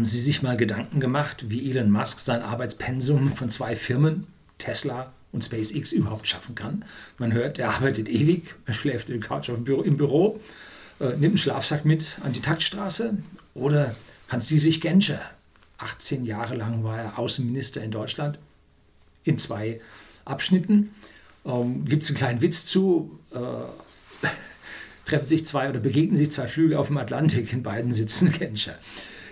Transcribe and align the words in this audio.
Haben 0.00 0.06
Sie 0.06 0.18
sich 0.18 0.40
mal 0.40 0.56
Gedanken 0.56 0.98
gemacht, 0.98 1.50
wie 1.50 1.70
Elon 1.70 1.90
Musk 1.90 2.20
sein 2.20 2.40
Arbeitspensum 2.40 3.30
von 3.34 3.50
zwei 3.50 3.76
Firmen, 3.76 4.26
Tesla 4.56 5.12
und 5.30 5.44
SpaceX, 5.44 5.92
überhaupt 5.92 6.26
schaffen 6.26 6.54
kann? 6.54 6.86
Man 7.18 7.34
hört, 7.34 7.58
er 7.58 7.74
arbeitet 7.74 8.08
ewig, 8.08 8.54
er 8.64 8.72
schläft 8.72 9.10
in 9.10 9.20
der 9.20 9.28
Couch 9.28 9.50
Büro, 9.50 9.82
im 9.82 9.98
Büro 9.98 10.40
äh, 11.00 11.08
nimmt 11.08 11.24
einen 11.24 11.36
Schlafsack 11.36 11.84
mit 11.84 12.16
an 12.24 12.32
die 12.32 12.40
Taktstraße. 12.40 13.18
Oder 13.52 13.94
Hans-Dietrich 14.30 14.80
Genscher, 14.80 15.20
18 15.76 16.24
Jahre 16.24 16.56
lang 16.56 16.82
war 16.82 16.98
er 16.98 17.18
Außenminister 17.18 17.84
in 17.84 17.90
Deutschland, 17.90 18.38
in 19.24 19.36
zwei 19.36 19.82
Abschnitten. 20.24 20.94
Ähm, 21.44 21.84
Gibt 21.84 22.04
es 22.04 22.08
einen 22.08 22.16
kleinen 22.16 22.40
Witz 22.40 22.64
zu? 22.64 23.18
Äh, 23.32 24.26
treffen 25.04 25.26
sich 25.26 25.44
zwei 25.44 25.68
oder 25.68 25.80
begegnen 25.80 26.16
sich 26.16 26.32
zwei 26.32 26.48
Flüge 26.48 26.78
auf 26.78 26.86
dem 26.86 26.96
Atlantik, 26.96 27.52
in 27.52 27.62
beiden 27.62 27.92
sitzen 27.92 28.30
Genscher 28.30 28.78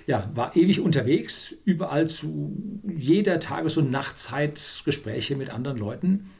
ja, 0.08 0.30
war 0.34 0.56
ewig 0.56 0.80
unterwegs, 0.80 1.54
überall 1.66 2.08
zu 2.08 2.56
jeder 2.96 3.40
Tages- 3.40 3.76
und 3.76 3.90
Nachtzeit 3.90 4.82
Gespräche 4.86 5.36
mit 5.36 5.50
anderen 5.50 5.76
Leuten. 5.76 6.30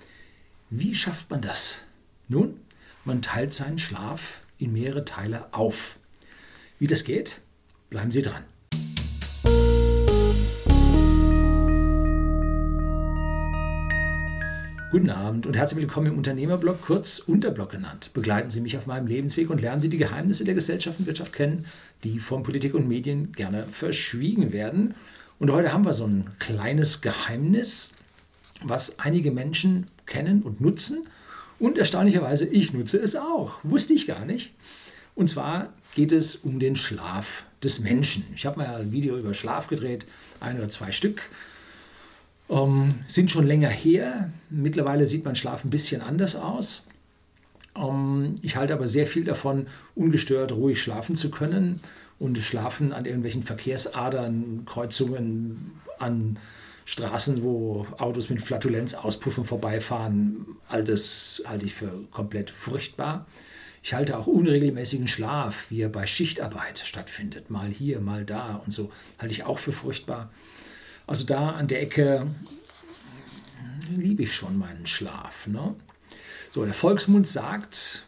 Wie 0.70 0.95
schafft 0.95 1.30
man 1.30 1.43
das? 1.43 1.84
Nun, 2.29 2.59
man 3.05 3.20
teilt 3.20 3.52
seinen 3.52 3.79
Schlaf 3.79 4.41
in 4.57 4.73
mehrere 4.73 5.05
Teile 5.05 5.52
auf. 5.52 5.98
Wie 6.79 6.87
das 6.87 7.05
geht, 7.05 7.43
bleiben 7.91 8.10
Sie 8.10 8.23
dran. 8.23 8.43
Guten 14.91 15.10
Abend 15.10 15.47
und 15.47 15.55
herzlich 15.55 15.83
willkommen 15.83 16.06
im 16.06 16.16
Unternehmerblog, 16.16 16.80
kurz 16.80 17.19
Unterblog 17.19 17.69
genannt. 17.69 18.09
Begleiten 18.15 18.48
Sie 18.48 18.62
mich 18.62 18.74
auf 18.79 18.87
meinem 18.87 19.06
Lebensweg 19.06 19.51
und 19.51 19.60
lernen 19.60 19.83
Sie 19.83 19.91
die 19.91 19.98
Geheimnisse 19.98 20.46
der 20.46 20.55
Gesellschaft 20.55 20.98
und 20.98 21.05
Wirtschaft 21.05 21.34
kennen, 21.34 21.66
die 22.05 22.19
von 22.19 22.42
Politik 22.42 22.73
und 22.73 22.88
Medien 22.88 23.32
gerne 23.32 23.66
verschwiegen 23.69 24.51
werden. 24.55 24.95
Und 25.38 25.51
heute 25.51 25.74
haben 25.74 25.84
wir 25.84 25.93
so 25.93 26.06
ein 26.06 26.30
kleines 26.38 27.02
Geheimnis, 27.02 27.93
was 28.63 28.98
einige 28.98 29.30
Menschen 29.30 29.88
kennen 30.07 30.40
und 30.40 30.63
nutzen. 30.63 31.04
Und 31.59 31.76
erstaunlicherweise, 31.76 32.46
ich 32.46 32.73
nutze 32.73 32.96
es 32.96 33.15
auch. 33.15 33.59
Wusste 33.65 33.93
ich 33.93 34.07
gar 34.07 34.24
nicht. 34.24 34.54
Und 35.15 35.29
zwar 35.29 35.74
geht 35.95 36.13
es 36.13 36.35
um 36.35 36.60
den 36.60 36.76
Schlaf 36.76 37.45
des 37.63 37.80
Menschen. 37.80 38.24
Ich 38.35 38.46
habe 38.46 38.60
mal 38.60 38.74
ein 38.76 38.91
Video 38.91 39.18
über 39.18 39.35
Schlaf 39.35 39.66
gedreht, 39.66 40.07
ein 40.41 40.57
oder 40.57 40.70
zwei 40.70 40.93
Stück. 40.93 41.29
Ähm, 42.51 42.95
sind 43.07 43.30
schon 43.30 43.46
länger 43.46 43.68
her. 43.68 44.30
Mittlerweile 44.51 45.07
sieht 45.07 45.24
mein 45.24 45.37
Schlaf 45.37 45.65
ein 45.65 45.71
bisschen 45.71 46.01
anders 46.01 46.37
aus. 46.37 46.87
Ähm, 47.77 48.37
ich 48.43 48.57
halte 48.57 48.74
aber 48.74 48.88
sehr 48.88 49.07
viel 49.07 49.24
davon, 49.24 49.66
ungestört 49.95 50.52
ruhig 50.52 50.80
schlafen 50.80 51.16
zu 51.16 51.30
können 51.30 51.80
und 52.19 52.38
schlafen 52.38 52.93
an 52.93 53.04
irgendwelchen 53.04 53.43
Verkehrsadern, 53.43 54.63
Kreuzungen, 54.66 55.73
an 55.99 56.38
Straßen, 56.85 57.43
wo 57.43 57.87
Autos 57.99 58.30
mit 58.30 58.41
Flatulenz 58.41 58.95
auspuffen 58.95 59.45
vorbeifahren. 59.45 60.46
All 60.69 60.82
das 60.82 61.43
halte 61.46 61.66
ich 61.66 61.74
für 61.74 61.93
komplett 62.10 62.51
furchtbar. 62.51 63.26
Ich 63.82 63.95
halte 63.95 64.19
auch 64.19 64.26
unregelmäßigen 64.26 65.06
Schlaf, 65.06 65.71
wie 65.71 65.82
er 65.82 65.88
bei 65.88 66.06
Schichtarbeit 66.06 66.78
stattfindet, 66.78 67.50
mal 67.50 67.69
hier, 67.69 68.00
mal 68.00 68.25
da 68.25 68.56
und 68.65 68.72
so, 68.72 68.91
halte 69.19 69.32
ich 69.32 69.44
auch 69.44 69.59
für 69.59 69.72
furchtbar. 69.72 70.31
Also 71.09 71.25
da 71.25 71.53
an 71.53 71.66
der 71.69 71.81
Ecke 71.81 72.26
liebe 73.97 74.25
ich 74.25 74.34
schon 74.34 74.59
meinen 74.59 74.87
Schlaf. 74.87 75.47
Ne? 75.47 75.75
So, 76.50 76.64
der 76.66 76.75
Volksmund 76.75 77.26
sagt, 77.26 78.04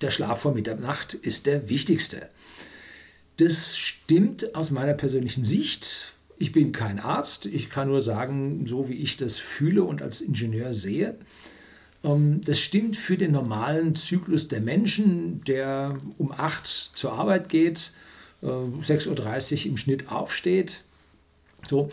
der 0.00 0.12
Schlaf 0.12 0.42
vor 0.42 0.54
Mitternacht 0.54 1.14
ist 1.14 1.46
der 1.46 1.68
wichtigste. 1.68 2.28
Das 3.38 3.76
stimmt 3.76 4.54
aus 4.54 4.70
meiner 4.70 4.94
persönlichen 4.94 5.42
Sicht. 5.42 6.14
Ich 6.38 6.52
bin 6.52 6.70
kein 6.70 7.00
Arzt, 7.00 7.46
ich 7.46 7.70
kann 7.70 7.88
nur 7.88 8.00
sagen, 8.00 8.66
so 8.68 8.88
wie 8.88 8.94
ich 8.94 9.16
das 9.16 9.38
fühle 9.38 9.82
und 9.82 10.00
als 10.00 10.20
Ingenieur 10.20 10.74
sehe. 10.74 11.16
Ähm, 12.04 12.40
das 12.44 12.60
stimmt 12.60 12.96
für 12.96 13.18
den 13.18 13.32
normalen 13.32 13.96
Zyklus 13.96 14.46
der 14.46 14.60
Menschen, 14.60 15.42
der 15.42 15.98
um 16.18 16.30
8 16.30 16.66
zur 16.68 17.14
Arbeit 17.14 17.48
geht, 17.48 17.90
6.30 18.42 18.46
äh, 18.46 19.08
Uhr 19.08 19.66
im 19.72 19.76
Schnitt 19.76 20.08
aufsteht, 20.08 20.84
so, 21.68 21.90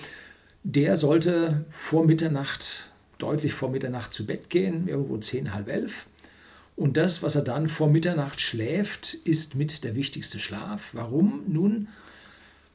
der 0.63 0.95
sollte 0.97 1.65
vor 1.69 2.05
Mitternacht, 2.05 2.91
deutlich 3.17 3.53
vor 3.53 3.69
Mitternacht 3.69 4.13
zu 4.13 4.25
Bett 4.25 4.49
gehen, 4.49 4.87
irgendwo 4.87 5.17
zehn, 5.17 5.53
halb 5.53 5.69
elf. 5.69 6.05
Und 6.75 6.97
das, 6.97 7.21
was 7.21 7.35
er 7.35 7.43
dann 7.43 7.69
vor 7.69 7.89
Mitternacht 7.89 8.41
schläft, 8.41 9.13
ist 9.13 9.55
mit 9.55 9.83
der 9.83 9.95
wichtigste 9.95 10.39
Schlaf. 10.39 10.89
Warum? 10.93 11.43
Nun, 11.47 11.87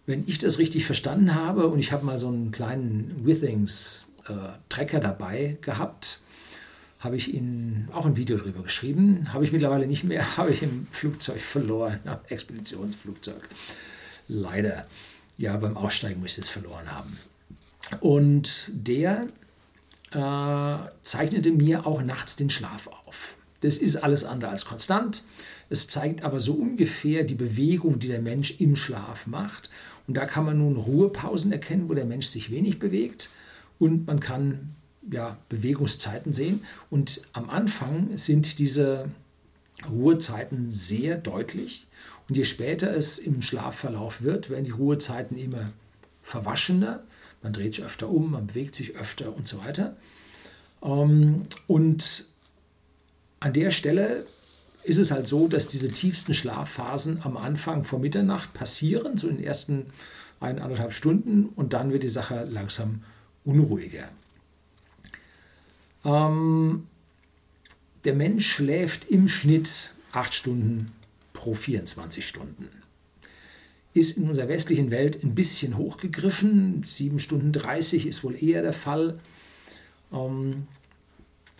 wenn 0.06 0.24
ich 0.26 0.38
das 0.38 0.58
richtig 0.58 0.86
verstanden 0.86 1.34
habe, 1.34 1.66
und 1.68 1.78
ich 1.78 1.92
habe 1.92 2.06
mal 2.06 2.18
so 2.18 2.28
einen 2.28 2.52
kleinen 2.52 3.22
Withings-Tracker 3.24 4.98
äh, 4.98 5.00
dabei 5.00 5.58
gehabt, 5.60 6.20
habe 7.00 7.16
ich 7.16 7.32
Ihnen 7.32 7.88
auch 7.92 8.06
ein 8.06 8.16
Video 8.16 8.36
darüber 8.36 8.62
geschrieben. 8.62 9.32
Habe 9.32 9.44
ich 9.44 9.52
mittlerweile 9.52 9.86
nicht 9.86 10.04
mehr, 10.04 10.36
habe 10.36 10.52
ich 10.52 10.62
im 10.62 10.86
Flugzeug 10.90 11.40
verloren, 11.40 12.00
Expeditionsflugzeug. 12.28 13.42
Leider 14.28 14.86
ja, 15.38 15.56
beim 15.56 15.76
Aussteigen 15.76 16.20
muss 16.20 16.32
ich 16.32 16.44
es 16.44 16.48
verloren 16.50 16.92
haben. 16.92 17.18
Und 18.00 18.70
der 18.72 19.28
äh, 20.10 20.88
zeichnete 21.02 21.52
mir 21.52 21.86
auch 21.86 22.02
nachts 22.02 22.36
den 22.36 22.50
Schlaf 22.50 22.88
auf. 23.06 23.36
Das 23.60 23.78
ist 23.78 23.96
alles 23.96 24.24
andere 24.24 24.50
als 24.50 24.64
konstant. 24.64 25.24
Es 25.70 25.88
zeigt 25.88 26.22
aber 26.22 26.40
so 26.40 26.54
ungefähr 26.54 27.24
die 27.24 27.34
Bewegung, 27.34 27.98
die 27.98 28.08
der 28.08 28.20
Mensch 28.20 28.56
im 28.58 28.76
Schlaf 28.76 29.26
macht. 29.26 29.70
Und 30.06 30.16
da 30.16 30.26
kann 30.26 30.44
man 30.44 30.58
nun 30.58 30.76
Ruhepausen 30.76 31.52
erkennen, 31.52 31.88
wo 31.88 31.94
der 31.94 32.04
Mensch 32.04 32.26
sich 32.26 32.50
wenig 32.50 32.78
bewegt. 32.78 33.30
Und 33.78 34.06
man 34.06 34.20
kann 34.20 34.74
ja, 35.10 35.38
Bewegungszeiten 35.48 36.32
sehen. 36.32 36.64
Und 36.90 37.22
am 37.32 37.50
Anfang 37.50 38.16
sind 38.16 38.58
diese 38.58 39.10
Ruhezeiten 39.88 40.70
sehr 40.70 41.16
deutlich. 41.18 41.86
Und 42.28 42.36
je 42.36 42.44
später 42.44 42.94
es 42.94 43.18
im 43.18 43.42
Schlafverlauf 43.42 44.22
wird, 44.22 44.50
werden 44.50 44.64
die 44.64 44.70
Ruhezeiten 44.70 45.38
immer 45.38 45.72
verwaschener. 46.22 47.02
Man 47.42 47.52
dreht 47.52 47.74
sich 47.74 47.84
öfter 47.84 48.08
um, 48.08 48.32
man 48.32 48.48
bewegt 48.48 48.74
sich 48.74 48.96
öfter 48.96 49.34
und 49.34 49.48
so 49.48 49.60
weiter. 49.64 49.96
Ähm, 50.82 51.42
und 51.66 52.24
an 53.40 53.52
der 53.52 53.70
Stelle 53.70 54.26
ist 54.82 54.98
es 54.98 55.10
halt 55.10 55.26
so, 55.26 55.48
dass 55.48 55.68
diese 55.68 55.90
tiefsten 55.90 56.34
Schlafphasen 56.34 57.22
am 57.22 57.36
Anfang 57.36 57.84
vor 57.84 57.98
Mitternacht 57.98 58.52
passieren, 58.52 59.16
so 59.16 59.28
in 59.28 59.36
den 59.36 59.44
ersten 59.44 59.86
eineinhalb 60.40 60.92
Stunden, 60.92 61.46
und 61.56 61.72
dann 61.72 61.92
wird 61.92 62.02
die 62.02 62.08
Sache 62.08 62.46
langsam 62.50 63.02
unruhiger. 63.44 64.08
Ähm, 66.04 66.86
der 68.04 68.14
Mensch 68.14 68.46
schläft 68.50 69.06
im 69.10 69.28
Schnitt 69.28 69.92
acht 70.12 70.34
Stunden 70.34 70.92
pro 71.48 71.54
24 71.54 72.26
Stunden. 72.26 72.68
Ist 73.94 74.18
in 74.18 74.28
unserer 74.28 74.48
westlichen 74.48 74.90
Welt 74.90 75.24
ein 75.24 75.34
bisschen 75.34 75.78
hochgegriffen. 75.78 76.82
7 76.84 77.18
Stunden 77.18 77.52
30 77.52 78.06
ist 78.06 78.22
wohl 78.22 78.36
eher 78.42 78.60
der 78.60 78.74
Fall. 78.74 79.18
Ähm, 80.12 80.66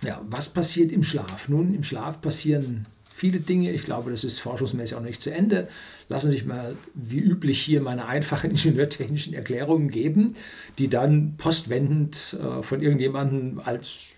ja, 0.05 0.21
was 0.29 0.51
passiert 0.51 0.93
im 0.93 1.03
Schlaf? 1.03 1.49
Nun, 1.49 1.75
im 1.75 1.85
Schlaf 1.85 2.21
passieren 2.21 2.87
viele 3.09 3.41
Dinge. 3.41 3.73
Ich 3.73 3.85
glaube, 3.85 4.11
das 4.11 4.25
ist 4.25 4.41
forschungsmäßig 4.41 4.95
auch 4.95 5.01
noch 5.01 5.07
nicht 5.07 5.23
zu 5.23 5.33
Ende. 5.33 5.69
Lassen 6.11 6.27
Sie 6.27 6.37
sich 6.37 6.47
mal 6.47 6.77
wie 6.93 7.21
üblich 7.21 7.59
hier 7.59 7.81
meine 7.81 8.05
einfachen 8.05 8.51
ingenieurtechnischen 8.51 9.33
Erklärungen 9.33 9.91
geben, 9.91 10.35
die 10.79 10.89
dann 10.89 11.37
postwendend 11.39 12.37
äh, 12.39 12.63
von 12.63 12.83
irgendjemandem 12.83 13.61
als 13.65 14.09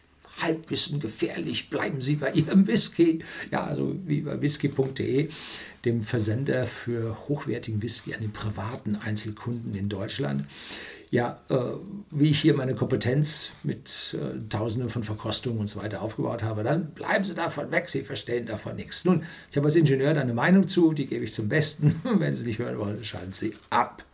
Halbwissen 0.43 1.01
gefährlich, 1.01 1.71
bleiben 1.71 2.01
Sie 2.01 2.17
bei 2.17 2.33
Ihrem 2.33 2.67
Whisky. 2.67 3.21
Ja, 3.51 3.65
also 3.65 3.97
wie 4.06 4.23
bei 4.23 4.41
whisky.de, 4.41 5.28
dem 5.84 6.03
Versender 6.03 6.67
für 6.67 7.28
hochwertigen 7.28 7.83
Whisky 7.83 8.15
an 8.15 8.21
die 8.21 8.28
privaten 8.28 8.97
Einzelkunden 8.97 9.75
in 9.75 9.89
Deutschland. 9.89 10.45
Ja, 11.11 11.41
äh, 11.49 11.56
wie 12.12 12.31
ich 12.31 12.41
hier 12.41 12.55
meine 12.55 12.76
Kompetenz 12.76 13.50
mit 13.64 14.17
äh, 14.17 14.38
Tausenden 14.49 14.88
von 14.88 15.03
Verkostungen 15.03 15.59
und 15.59 15.67
so 15.67 15.81
weiter 15.81 16.03
aufgebaut 16.03 16.44
habe, 16.44 16.62
dann 16.62 16.93
bleiben 16.93 17.25
Sie 17.25 17.35
davon 17.35 17.73
weg, 17.73 17.88
Sie 17.88 18.03
verstehen 18.03 18.47
davon 18.47 18.76
nichts. 18.76 19.05
Nun, 19.05 19.25
ich 19.50 19.56
habe 19.56 19.67
als 19.67 19.75
Ingenieur 19.75 20.14
da 20.14 20.20
eine 20.20 20.35
Meinung 20.35 20.69
zu, 20.69 20.93
die 20.93 21.06
gebe 21.06 21.25
ich 21.25 21.32
zum 21.32 21.49
Besten. 21.49 22.00
Wenn 22.19 22.32
Sie 22.32 22.47
nicht 22.47 22.61
hören 22.61 22.79
wollen, 22.79 23.03
schalten 23.03 23.32
Sie 23.32 23.55
ab. 23.70 24.05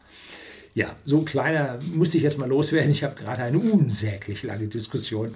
Ja, 0.76 0.94
so 1.04 1.22
kleiner 1.22 1.78
musste 1.94 2.18
ich 2.18 2.22
jetzt 2.22 2.36
mal 2.38 2.50
loswerden. 2.50 2.90
Ich 2.90 3.02
habe 3.02 3.14
gerade 3.14 3.42
eine 3.42 3.58
unsäglich 3.58 4.42
lange 4.42 4.68
Diskussion 4.68 5.34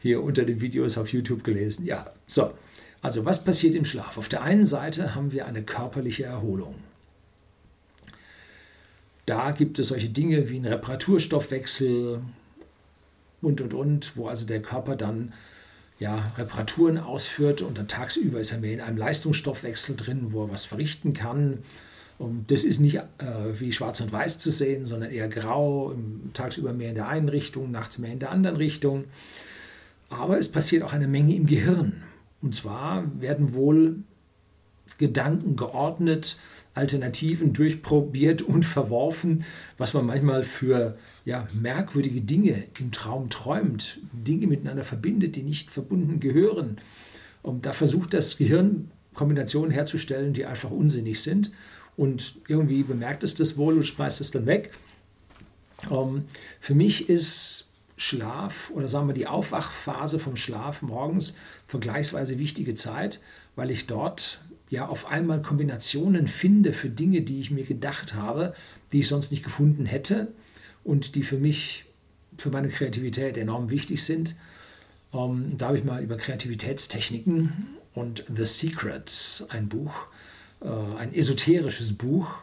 hier 0.00 0.20
unter 0.20 0.44
den 0.44 0.60
Videos 0.60 0.98
auf 0.98 1.12
YouTube 1.12 1.44
gelesen. 1.44 1.86
Ja, 1.86 2.12
so. 2.26 2.52
Also 3.00 3.24
was 3.24 3.44
passiert 3.44 3.76
im 3.76 3.84
Schlaf? 3.84 4.18
Auf 4.18 4.28
der 4.28 4.42
einen 4.42 4.66
Seite 4.66 5.14
haben 5.14 5.30
wir 5.30 5.46
eine 5.46 5.62
körperliche 5.62 6.24
Erholung. 6.24 6.74
Da 9.26 9.52
gibt 9.52 9.78
es 9.78 9.88
solche 9.88 10.08
Dinge 10.08 10.50
wie 10.50 10.56
einen 10.56 10.66
Reparaturstoffwechsel 10.66 12.22
und, 13.42 13.60
und, 13.60 13.72
und, 13.72 14.16
wo 14.16 14.26
also 14.26 14.44
der 14.44 14.60
Körper 14.60 14.96
dann 14.96 15.32
ja, 16.00 16.32
Reparaturen 16.36 16.98
ausführt 16.98 17.62
und 17.62 17.78
dann 17.78 17.86
tagsüber 17.86 18.40
ist 18.40 18.50
er 18.50 18.58
mehr 18.58 18.72
in 18.72 18.80
einem 18.80 18.96
Leistungsstoffwechsel 18.96 19.94
drin, 19.94 20.32
wo 20.32 20.46
er 20.46 20.50
was 20.50 20.64
verrichten 20.64 21.12
kann. 21.12 21.62
Und 22.20 22.50
das 22.50 22.64
ist 22.64 22.80
nicht 22.80 22.96
äh, 22.96 23.02
wie 23.54 23.72
schwarz 23.72 24.02
und 24.02 24.12
weiß 24.12 24.38
zu 24.38 24.50
sehen, 24.50 24.84
sondern 24.84 25.10
eher 25.10 25.26
grau, 25.26 25.94
tagsüber 26.34 26.74
mehr 26.74 26.90
in 26.90 26.94
der 26.94 27.08
einen 27.08 27.30
Richtung, 27.30 27.70
nachts 27.70 27.96
mehr 27.96 28.12
in 28.12 28.18
der 28.18 28.30
anderen 28.30 28.56
Richtung. 28.56 29.04
Aber 30.10 30.38
es 30.38 30.48
passiert 30.52 30.82
auch 30.82 30.92
eine 30.92 31.08
Menge 31.08 31.34
im 31.34 31.46
Gehirn. 31.46 32.02
Und 32.42 32.54
zwar 32.54 33.04
werden 33.18 33.54
wohl 33.54 33.96
Gedanken 34.98 35.56
geordnet, 35.56 36.36
Alternativen 36.74 37.54
durchprobiert 37.54 38.42
und 38.42 38.66
verworfen, 38.66 39.46
was 39.78 39.94
man 39.94 40.04
manchmal 40.04 40.42
für 40.42 40.98
ja, 41.24 41.48
merkwürdige 41.54 42.20
Dinge 42.20 42.64
im 42.80 42.92
Traum 42.92 43.30
träumt, 43.30 43.98
Dinge 44.12 44.46
miteinander 44.46 44.84
verbindet, 44.84 45.36
die 45.36 45.42
nicht 45.42 45.70
verbunden 45.70 46.20
gehören. 46.20 46.76
Und 47.42 47.64
da 47.64 47.72
versucht 47.72 48.12
das 48.12 48.36
Gehirn 48.36 48.90
Kombinationen 49.14 49.70
herzustellen, 49.70 50.34
die 50.34 50.44
einfach 50.44 50.70
unsinnig 50.70 51.22
sind. 51.22 51.50
Und 52.00 52.36
irgendwie 52.48 52.82
bemerkt 52.82 53.24
es 53.24 53.34
das 53.34 53.58
wohl 53.58 53.76
und 53.76 53.82
schmeißt 53.82 54.22
es 54.22 54.30
dann 54.30 54.46
weg. 54.46 54.70
Ähm, 55.90 56.24
für 56.58 56.74
mich 56.74 57.10
ist 57.10 57.68
Schlaf 57.98 58.70
oder 58.70 58.88
sagen 58.88 59.06
wir 59.06 59.12
die 59.12 59.26
Aufwachphase 59.26 60.18
vom 60.18 60.34
Schlaf 60.34 60.80
morgens 60.80 61.36
vergleichsweise 61.66 62.38
wichtige 62.38 62.74
Zeit, 62.74 63.20
weil 63.54 63.70
ich 63.70 63.86
dort 63.86 64.40
ja 64.70 64.88
auf 64.88 65.08
einmal 65.08 65.42
Kombinationen 65.42 66.26
finde 66.26 66.72
für 66.72 66.88
Dinge, 66.88 67.20
die 67.20 67.38
ich 67.38 67.50
mir 67.50 67.64
gedacht 67.64 68.14
habe, 68.14 68.54
die 68.94 69.00
ich 69.00 69.08
sonst 69.08 69.30
nicht 69.30 69.44
gefunden 69.44 69.84
hätte 69.84 70.28
und 70.82 71.16
die 71.16 71.22
für 71.22 71.36
mich, 71.36 71.84
für 72.38 72.48
meine 72.48 72.70
Kreativität 72.70 73.36
enorm 73.36 73.68
wichtig 73.68 74.04
sind. 74.04 74.36
Ähm, 75.12 75.50
da 75.58 75.66
habe 75.66 75.76
ich 75.76 75.84
mal 75.84 76.02
über 76.02 76.16
Kreativitätstechniken 76.16 77.76
und 77.92 78.24
The 78.34 78.46
Secrets, 78.46 79.44
ein 79.50 79.68
Buch, 79.68 80.06
ein 80.68 81.14
esoterisches 81.14 81.94
Buch, 81.94 82.34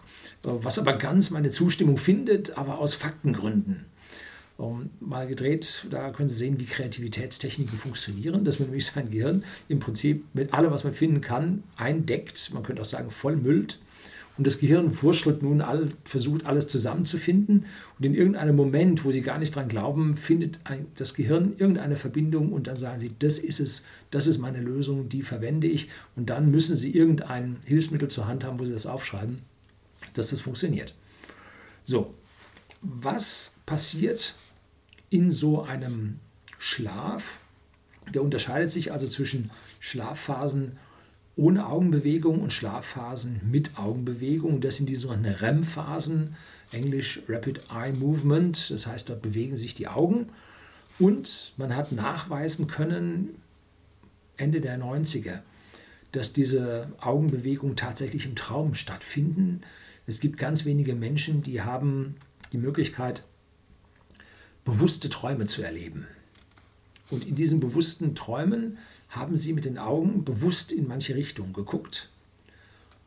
äh, 0.43 0.49
was 0.49 0.79
aber 0.79 0.93
ganz 0.93 1.29
meine 1.29 1.51
Zustimmung 1.51 1.97
findet, 1.97 2.57
aber 2.57 2.79
aus 2.79 2.93
Faktengründen. 2.93 3.85
Um, 4.57 4.89
mal 4.99 5.27
gedreht, 5.27 5.85
da 5.91 6.09
können 6.09 6.29
Sie 6.29 6.35
sehen, 6.35 6.59
wie 6.59 6.65
Kreativitätstechniken 6.65 7.77
funktionieren, 7.77 8.43
dass 8.43 8.57
man 8.57 8.69
nämlich 8.69 8.87
sein 8.87 9.11
Gehirn 9.11 9.43
im 9.69 9.77
Prinzip 9.77 10.25
mit 10.33 10.51
allem, 10.55 10.71
was 10.71 10.83
man 10.83 10.93
finden 10.93 11.21
kann, 11.21 11.61
eindeckt, 11.75 12.51
man 12.55 12.63
könnte 12.63 12.81
auch 12.81 12.85
sagen 12.85 13.11
vollmüllt. 13.11 13.77
Und 14.37 14.45
das 14.45 14.59
Gehirn 14.59 15.01
wurschtelt 15.01 15.41
nun 15.41 15.61
all, 15.61 15.89
versucht 16.03 16.45
alles 16.45 16.67
zusammenzufinden. 16.67 17.65
Und 17.97 18.05
in 18.05 18.13
irgendeinem 18.13 18.55
Moment, 18.55 19.03
wo 19.03 19.11
Sie 19.11 19.21
gar 19.21 19.39
nicht 19.39 19.55
dran 19.55 19.67
glauben, 19.67 20.15
findet 20.15 20.59
ein, 20.63 20.85
das 20.95 21.13
Gehirn 21.15 21.53
irgendeine 21.57 21.95
Verbindung 21.95 22.53
und 22.53 22.67
dann 22.67 22.77
sagen 22.77 22.99
Sie, 22.99 23.11
das 23.17 23.39
ist 23.39 23.59
es, 23.59 23.83
das 24.11 24.27
ist 24.27 24.37
meine 24.37 24.61
Lösung, 24.61 25.09
die 25.09 25.23
verwende 25.23 25.67
ich. 25.67 25.89
Und 26.15 26.29
dann 26.29 26.51
müssen 26.51 26.75
Sie 26.75 26.91
irgendein 26.91 27.57
Hilfsmittel 27.65 28.09
zur 28.09 28.27
Hand 28.27 28.43
haben, 28.43 28.59
wo 28.59 28.65
Sie 28.65 28.73
das 28.73 28.85
aufschreiben, 28.85 29.39
dass 30.13 30.29
das 30.29 30.41
funktioniert. 30.41 30.93
So, 31.83 32.13
was 32.81 33.55
passiert, 33.65 34.35
in 35.09 35.31
so 35.31 35.63
einem 35.63 36.19
Schlaf. 36.57 37.39
Der 38.13 38.23
unterscheidet 38.23 38.71
sich 38.71 38.91
also 38.91 39.07
zwischen 39.07 39.51
Schlafphasen 39.79 40.77
ohne 41.37 41.67
Augenbewegung 41.67 42.41
und 42.41 42.51
Schlafphasen 42.51 43.39
mit 43.49 43.77
Augenbewegung. 43.77 44.59
Das 44.59 44.75
sind 44.75 44.89
die 44.89 44.95
sogenannten 44.95 45.35
REM-Phasen, 45.35 46.35
Englisch 46.71 47.21
Rapid 47.29 47.61
Eye 47.71 47.93
Movement. 47.93 48.71
Das 48.71 48.87
heißt, 48.87 49.09
dort 49.09 49.21
bewegen 49.21 49.55
sich 49.55 49.75
die 49.75 49.87
Augen. 49.87 50.27
Und 50.99 51.53
man 51.57 51.75
hat 51.75 51.91
nachweisen 51.91 52.65
können, 52.65 53.35
Ende 54.35 54.61
der 54.61 54.79
90er, 54.79 55.39
dass 56.11 56.33
diese 56.33 56.91
Augenbewegungen 56.99 57.75
tatsächlich 57.75 58.25
im 58.25 58.35
Traum 58.35 58.73
stattfinden. 58.73 59.61
Es 60.07 60.19
gibt 60.19 60.37
ganz 60.39 60.65
wenige 60.65 60.95
Menschen, 60.95 61.43
die 61.43 61.61
haben 61.61 62.15
die 62.51 62.57
Möglichkeit, 62.57 63.23
bewusste 64.65 65.09
Träume 65.09 65.45
zu 65.45 65.61
erleben. 65.61 66.07
Und 67.09 67.25
in 67.25 67.35
diesen 67.35 67.59
bewussten 67.59 68.15
Träumen 68.15 68.77
haben 69.09 69.37
sie 69.37 69.53
mit 69.53 69.65
den 69.65 69.77
Augen 69.77 70.23
bewusst 70.23 70.71
in 70.71 70.87
manche 70.87 71.15
Richtungen 71.15 71.53
geguckt. 71.53 72.09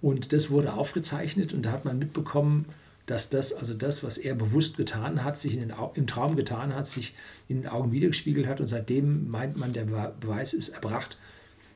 Und 0.01 0.33
das 0.33 0.51
wurde 0.51 0.73
aufgezeichnet 0.73 1.53
und 1.53 1.63
da 1.63 1.73
hat 1.73 1.85
man 1.85 1.99
mitbekommen, 1.99 2.67
dass 3.07 3.29
das, 3.29 3.53
also 3.53 3.75
das, 3.75 4.05
was 4.05 4.19
er 4.19 4.35
bewusst 4.35 4.77
getan 4.77 5.25
hat, 5.25 5.37
sich 5.37 5.55
in 5.55 5.61
den, 5.61 5.75
im 5.95 6.07
Traum 6.07 6.37
getan 6.37 6.75
hat, 6.75 6.87
sich 6.87 7.15
in 7.49 7.63
den 7.63 7.71
Augen 7.71 7.93
wiedergespiegelt 7.93 8.47
hat. 8.47 8.61
Und 8.61 8.69
seitdem 8.69 9.29
meint 9.31 9.57
man, 9.57 9.73
der 9.73 9.85
Beweis 9.85 10.55
ist 10.55 10.69
erbracht, 10.69 11.19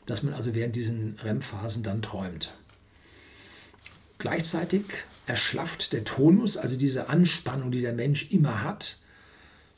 dass 0.06 0.22
man 0.22 0.32
also 0.32 0.54
während 0.54 0.76
diesen 0.76 1.16
REM-Phasen 1.22 1.82
dann 1.82 2.02
träumt. 2.02 2.54
Gleichzeitig 4.18 4.84
erschlafft 5.26 5.92
der 5.92 6.04
Tonus, 6.04 6.56
also 6.56 6.76
diese 6.76 7.08
Anspannung, 7.08 7.72
die 7.72 7.80
der 7.80 7.94
Mensch 7.94 8.30
immer 8.30 8.62
hat, 8.62 8.98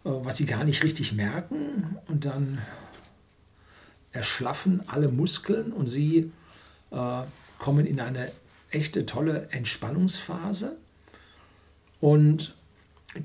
äh, 0.04 0.10
was 0.10 0.36
sie 0.36 0.46
gar 0.46 0.64
nicht 0.64 0.84
richtig 0.84 1.14
merken. 1.14 1.96
Und 2.06 2.26
dann 2.26 2.58
erschlaffen 4.16 4.82
alle 4.88 5.08
Muskeln 5.08 5.72
und 5.72 5.86
sie 5.86 6.32
äh, 6.90 7.22
kommen 7.58 7.86
in 7.86 8.00
eine 8.00 8.32
echte 8.70 9.06
tolle 9.06 9.48
Entspannungsphase. 9.50 10.76
Und 12.00 12.54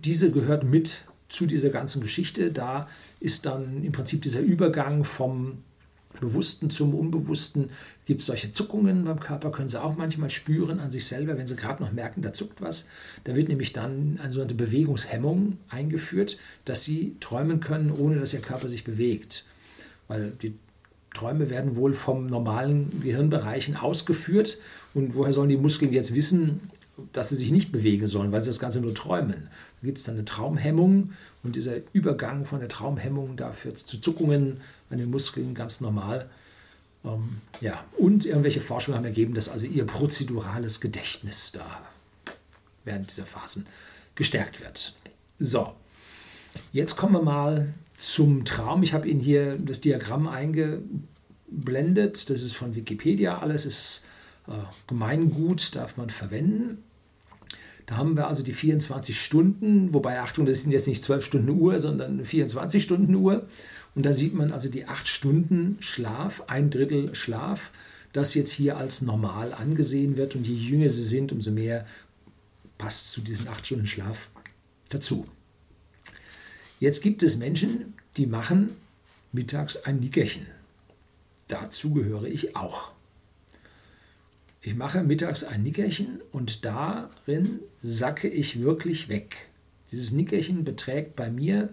diese 0.03 0.31
gehört 0.31 0.63
mit 0.63 1.05
zu 1.29 1.45
dieser 1.45 1.69
ganzen 1.69 2.01
Geschichte. 2.01 2.51
Da 2.51 2.87
ist 3.19 3.45
dann 3.45 3.83
im 3.83 3.91
Prinzip 3.91 4.21
dieser 4.21 4.41
Übergang 4.41 5.03
vom 5.03 5.63
Bewussten 6.19 6.69
zum 6.69 6.93
Unbewussten 6.93 7.69
gibt 8.05 8.19
es 8.19 8.27
solche 8.27 8.51
Zuckungen 8.51 9.05
beim 9.05 9.21
Körper, 9.21 9.49
können 9.49 9.69
Sie 9.69 9.81
auch 9.81 9.95
manchmal 9.95 10.29
spüren 10.29 10.81
an 10.81 10.91
sich 10.91 11.05
selber, 11.05 11.37
wenn 11.37 11.47
Sie 11.47 11.55
gerade 11.55 11.81
noch 11.81 11.93
merken, 11.93 12.21
da 12.21 12.33
zuckt 12.33 12.61
was. 12.61 12.87
Da 13.23 13.33
wird 13.33 13.47
nämlich 13.47 13.71
dann 13.71 14.19
eine 14.21 14.31
sogenannte 14.31 14.55
Bewegungshemmung 14.55 15.57
eingeführt, 15.69 16.37
dass 16.65 16.83
Sie 16.83 17.15
träumen 17.21 17.61
können, 17.61 17.91
ohne 17.91 18.19
dass 18.19 18.33
Ihr 18.33 18.41
Körper 18.41 18.67
sich 18.67 18.83
bewegt. 18.83 19.45
Weil 20.09 20.31
die 20.31 20.53
Träume 21.13 21.49
werden 21.49 21.75
wohl 21.75 21.93
vom 21.93 22.27
normalen 22.27 23.01
Gehirnbereichen 23.01 23.75
ausgeführt 23.75 24.57
und 24.93 25.15
woher 25.15 25.33
sollen 25.33 25.49
die 25.49 25.57
Muskeln 25.57 25.91
jetzt 25.91 26.15
wissen, 26.15 26.61
dass 27.13 27.29
sie 27.29 27.35
sich 27.35 27.51
nicht 27.51 27.71
bewegen 27.71 28.07
sollen, 28.07 28.31
weil 28.31 28.41
sie 28.41 28.49
das 28.49 28.59
Ganze 28.59 28.79
nur 28.79 28.93
träumen. 28.93 29.47
Da 29.81 29.85
gibt 29.85 29.97
es 29.97 30.03
dann 30.03 30.15
eine 30.15 30.25
Traumhemmung 30.25 31.11
und 31.43 31.55
dieser 31.55 31.77
Übergang 31.93 32.45
von 32.45 32.59
der 32.59 32.69
Traumhemmung 32.69 33.35
da 33.35 33.51
führt 33.51 33.77
zu 33.77 33.99
Zuckungen 33.99 34.59
an 34.89 34.97
den 34.97 35.09
Muskeln 35.09 35.53
ganz 35.53 35.81
normal. 35.81 36.29
Ähm, 37.03 37.41
ja, 37.59 37.83
und 37.97 38.25
irgendwelche 38.25 38.61
Forschungen 38.61 38.97
haben 38.97 39.05
ergeben, 39.05 39.33
dass 39.33 39.49
also 39.49 39.65
ihr 39.65 39.85
prozedurales 39.85 40.79
Gedächtnis 40.79 41.51
da 41.51 41.65
während 42.83 43.09
dieser 43.09 43.25
Phasen 43.25 43.65
gestärkt 44.15 44.61
wird. 44.61 44.95
So, 45.37 45.73
jetzt 46.71 46.95
kommen 46.95 47.13
wir 47.13 47.21
mal 47.21 47.73
zum 48.01 48.45
Traum. 48.45 48.83
Ich 48.83 48.93
habe 48.93 49.07
Ihnen 49.07 49.19
hier 49.19 49.57
das 49.57 49.79
Diagramm 49.79 50.27
eingeblendet. 50.27 52.29
Das 52.29 52.41
ist 52.41 52.53
von 52.53 52.75
Wikipedia. 52.75 53.37
Alles 53.37 53.65
ist 53.65 54.03
äh, 54.47 54.53
Gemeingut, 54.87 55.75
darf 55.75 55.97
man 55.97 56.09
verwenden. 56.09 56.79
Da 57.85 57.97
haben 57.97 58.15
wir 58.15 58.27
also 58.27 58.41
die 58.41 58.53
24 58.53 59.19
Stunden, 59.19 59.93
wobei 59.93 60.19
Achtung, 60.19 60.45
das 60.45 60.63
sind 60.63 60.71
jetzt 60.71 60.87
nicht 60.87 61.03
12 61.03 61.25
Stunden 61.25 61.49
Uhr, 61.49 61.79
sondern 61.79 62.25
24 62.25 62.81
Stunden 62.81 63.13
Uhr. 63.13 63.47
Und 63.93 64.05
da 64.05 64.13
sieht 64.13 64.33
man 64.33 64.51
also 64.51 64.69
die 64.69 64.87
8 64.87 65.07
Stunden 65.07 65.77
Schlaf, 65.79 66.43
ein 66.47 66.69
Drittel 66.69 67.13
Schlaf, 67.13 67.71
das 68.13 68.33
jetzt 68.33 68.51
hier 68.51 68.77
als 68.77 69.01
normal 69.01 69.53
angesehen 69.53 70.17
wird. 70.17 70.35
Und 70.35 70.47
je 70.47 70.55
jünger 70.55 70.89
sie 70.89 71.03
sind, 71.03 71.31
umso 71.31 71.51
mehr 71.51 71.85
passt 72.77 73.09
zu 73.09 73.21
diesen 73.21 73.47
8 73.47 73.65
Stunden 73.65 73.87
Schlaf 73.87 74.31
dazu. 74.89 75.27
Jetzt 76.81 77.03
gibt 77.03 77.21
es 77.21 77.37
Menschen, 77.37 77.93
die 78.17 78.25
machen 78.25 78.75
mittags 79.31 79.77
ein 79.77 79.99
Nickerchen. 79.99 80.47
Dazu 81.47 81.93
gehöre 81.93 82.25
ich 82.25 82.55
auch. 82.55 82.91
Ich 84.63 84.73
mache 84.73 85.03
mittags 85.03 85.43
ein 85.43 85.61
Nickerchen 85.61 86.21
und 86.31 86.65
darin 86.65 87.59
sacke 87.77 88.27
ich 88.27 88.61
wirklich 88.61 89.09
weg. 89.09 89.49
Dieses 89.91 90.11
Nickerchen 90.11 90.63
beträgt 90.63 91.15
bei 91.15 91.29
mir 91.29 91.69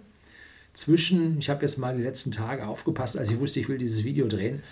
zwischen, 0.74 1.38
ich 1.38 1.48
habe 1.48 1.62
jetzt 1.62 1.78
mal 1.78 1.96
die 1.96 2.02
letzten 2.02 2.30
Tage 2.30 2.66
aufgepasst, 2.66 3.16
als 3.16 3.30
ich 3.30 3.40
wusste, 3.40 3.60
ich 3.60 3.70
will 3.70 3.78
dieses 3.78 4.04
Video 4.04 4.28
drehen, 4.28 4.62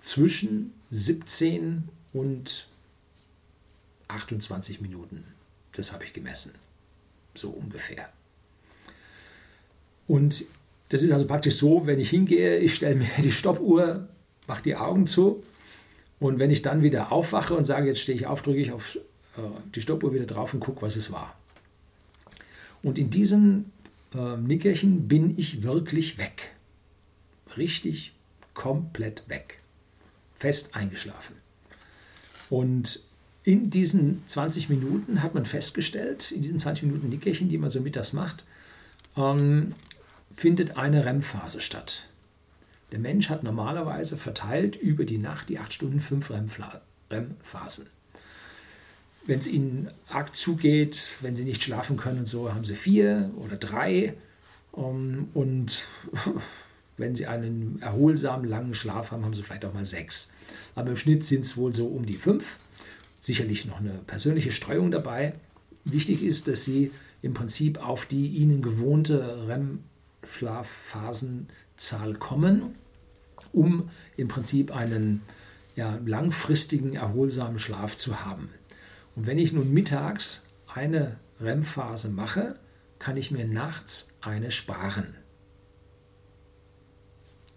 zwischen 0.00 0.72
17 0.90 1.88
und 2.12 2.66
28 4.08 4.80
Minuten. 4.80 5.22
Das 5.70 5.92
habe 5.92 6.02
ich 6.02 6.12
gemessen. 6.12 6.50
So 7.36 7.50
ungefähr. 7.50 8.10
Und 10.06 10.44
das 10.88 11.02
ist 11.02 11.12
also 11.12 11.26
praktisch 11.26 11.56
so, 11.56 11.86
wenn 11.86 11.98
ich 11.98 12.10
hingehe, 12.10 12.58
ich 12.58 12.74
stelle 12.74 12.96
mir 12.96 13.08
die 13.18 13.32
Stoppuhr, 13.32 14.08
mache 14.46 14.62
die 14.62 14.76
Augen 14.76 15.06
zu 15.06 15.42
und 16.20 16.38
wenn 16.38 16.50
ich 16.50 16.62
dann 16.62 16.82
wieder 16.82 17.12
aufwache 17.12 17.54
und 17.54 17.64
sage, 17.64 17.86
jetzt 17.86 18.00
stehe 18.00 18.16
ich 18.16 18.26
auf, 18.26 18.42
drücke 18.42 18.60
ich 18.60 18.72
auf 18.72 18.96
äh, 19.36 19.40
die 19.74 19.82
Stoppuhr 19.82 20.14
wieder 20.14 20.26
drauf 20.26 20.54
und 20.54 20.60
gucke, 20.60 20.82
was 20.82 20.96
es 20.96 21.10
war. 21.10 21.36
Und 22.82 22.98
in 22.98 23.10
diesem 23.10 23.66
äh, 24.14 24.36
Nickerchen 24.36 25.08
bin 25.08 25.38
ich 25.38 25.62
wirklich 25.62 26.18
weg. 26.18 26.54
Richtig 27.56 28.12
komplett 28.54 29.28
weg. 29.28 29.58
Fest 30.36 30.74
eingeschlafen. 30.74 31.36
Und 32.48 33.00
in 33.42 33.70
diesen 33.70 34.22
20 34.26 34.68
Minuten 34.68 35.22
hat 35.22 35.34
man 35.34 35.44
festgestellt, 35.44 36.32
in 36.32 36.42
diesen 36.42 36.58
20 36.58 36.84
Minuten 36.84 37.08
Nickerchen, 37.08 37.48
die 37.48 37.58
man 37.58 37.70
so 37.70 37.80
mittags 37.80 38.12
macht, 38.12 38.44
ähm, 39.16 39.74
findet 40.36 40.76
eine 40.76 41.04
REM-Phase 41.04 41.60
statt. 41.60 42.08
Der 42.92 42.98
Mensch 42.98 43.30
hat 43.30 43.42
normalerweise 43.42 44.16
verteilt 44.16 44.76
über 44.76 45.04
die 45.04 45.18
Nacht 45.18 45.48
die 45.48 45.58
8 45.58 45.72
Stunden 45.72 46.00
5 46.00 46.30
REM-Phasen. 47.10 47.86
Wenn 49.26 49.40
es 49.40 49.48
ihnen 49.48 49.90
arg 50.08 50.36
zugeht, 50.36 51.18
wenn 51.20 51.34
sie 51.34 51.44
nicht 51.44 51.62
schlafen 51.62 51.96
können 51.96 52.20
und 52.20 52.28
so, 52.28 52.54
haben 52.54 52.64
sie 52.64 52.76
vier 52.76 53.30
oder 53.36 53.56
drei. 53.56 54.14
Ähm, 54.76 55.28
und 55.34 55.84
wenn 56.96 57.16
sie 57.16 57.26
einen 57.26 57.82
erholsamen 57.82 58.48
langen 58.48 58.74
Schlaf 58.74 59.10
haben, 59.10 59.24
haben 59.24 59.34
sie 59.34 59.42
vielleicht 59.42 59.64
auch 59.64 59.74
mal 59.74 59.84
sechs. 59.84 60.30
Aber 60.76 60.90
im 60.90 60.96
Schnitt 60.96 61.24
sind 61.24 61.40
es 61.40 61.56
wohl 61.56 61.74
so 61.74 61.88
um 61.88 62.06
die 62.06 62.18
fünf. 62.18 62.58
Sicherlich 63.20 63.66
noch 63.66 63.80
eine 63.80 63.94
persönliche 64.06 64.52
Streuung 64.52 64.92
dabei. 64.92 65.34
Wichtig 65.84 66.22
ist, 66.22 66.46
dass 66.46 66.64
sie 66.64 66.92
im 67.20 67.34
Prinzip 67.34 67.84
auf 67.84 68.06
die 68.06 68.28
ihnen 68.28 68.62
gewohnte 68.62 69.48
REM-Schlafphasenzahl 70.26 72.14
kommen, 72.14 72.74
um 73.52 73.88
im 74.16 74.28
Prinzip 74.28 74.74
einen 74.74 75.22
ja, 75.74 75.98
langfristigen, 76.04 76.94
erholsamen 76.94 77.58
Schlaf 77.58 77.96
zu 77.96 78.24
haben. 78.24 78.50
Und 79.14 79.26
wenn 79.26 79.38
ich 79.38 79.52
nun 79.52 79.72
mittags 79.72 80.44
eine 80.66 81.16
REM-Phase 81.40 82.08
mache, 82.08 82.58
kann 82.98 83.16
ich 83.16 83.30
mir 83.30 83.46
nachts 83.46 84.08
eine 84.20 84.50
sparen. 84.50 85.14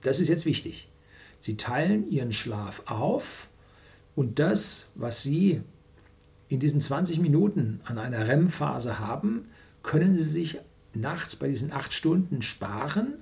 Das 0.04 0.20
ist 0.20 0.28
jetzt 0.28 0.46
wichtig. 0.46 0.90
Sie 1.40 1.58
teilen 1.58 2.10
ihren 2.10 2.34
Schlaf 2.34 2.84
auf 2.86 3.48
und 4.16 4.40
das, 4.40 4.92
was 4.96 5.24
Sie 5.24 5.62
in 6.50 6.60
diesen 6.60 6.82
20 6.82 7.20
Minuten 7.20 7.80
an 7.86 7.98
einer 7.98 8.28
REM-Phase 8.28 9.00
haben, 9.00 9.48
können 9.84 10.18
Sie 10.18 10.24
sich 10.24 10.60
nachts 10.94 11.36
bei 11.36 11.48
diesen 11.48 11.72
acht 11.72 11.94
Stunden 11.94 12.42
sparen. 12.42 13.16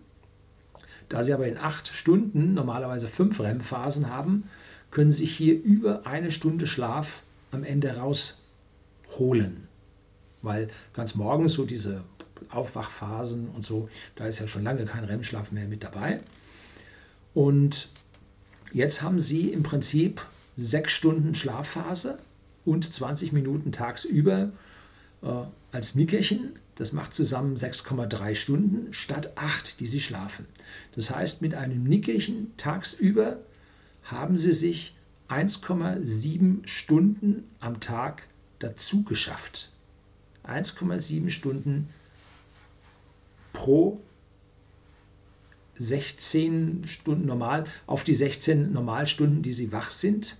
Da 1.10 1.24
Sie 1.24 1.34
aber 1.34 1.48
in 1.48 1.58
acht 1.58 1.88
Stunden 1.88 2.54
normalerweise 2.54 3.08
fünf 3.08 3.40
REM-Phasen 3.40 4.10
haben, 4.10 4.44
können 4.92 5.12
Sie 5.12 5.20
sich 5.20 5.36
hier 5.36 5.62
über 5.62 6.06
eine 6.06 6.32
Stunde 6.32 6.68
Schlaf 6.68 7.24
am 7.52 7.64
Ende 7.64 7.96
rausholen. 7.98 9.68
Weil 10.42 10.68
ganz 10.94 11.16
morgens 11.16 11.54
so 11.54 11.66
diese 11.66 12.04
Aufwachphasen 12.50 13.50
und 13.50 13.64
so, 13.64 13.90
da 14.16 14.26
ist 14.26 14.40
ja 14.40 14.48
schon 14.48 14.64
lange 14.64 14.86
kein 14.86 15.04
REM-Schlaf 15.04 15.52
mehr 15.52 15.68
mit 15.68 15.84
dabei. 15.84 16.22
Und 17.34 17.90
jetzt 18.72 19.02
haben 19.02 19.20
Sie 19.20 19.52
im 19.52 19.64
Prinzip 19.64 20.26
sechs 20.56 20.94
Stunden 20.94 21.36
Schlafphase 21.36 22.18
und 22.66 22.92
20 22.92 23.32
Minuten 23.32 23.72
tagsüber 23.72 24.50
äh, 25.22 25.28
als 25.72 25.96
Nickerchen. 25.96 26.54
Das 26.78 26.94
macht 26.94 27.14
zusammen 27.14 27.56
6,3 27.56 28.36
Stunden 28.36 28.94
statt 28.94 29.36
8, 29.36 29.80
die 29.80 29.88
Sie 29.88 30.00
schlafen. 30.00 30.46
Das 30.94 31.10
heißt, 31.10 31.42
mit 31.42 31.56
einem 31.56 31.84
Nickerchen 31.84 32.56
tagsüber 32.56 33.40
haben 34.04 34.38
Sie 34.38 34.54
sich 34.54 34.96
1,7 35.28 36.68
Stunden 36.68 37.46
am 37.60 37.80
Tag 37.80 38.28
dazu 38.60 39.04
geschafft. 39.04 39.72
1,7 40.46 41.32
Stunden 41.32 41.90
pro 43.54 44.00
16 45.80 46.84
Stunden 46.88 47.26
normal, 47.26 47.66
auf 47.88 48.04
die 48.04 48.14
16 48.14 48.72
Normalstunden, 48.72 49.42
die 49.42 49.54
sie 49.54 49.72
wach 49.72 49.90
sind, 49.90 50.38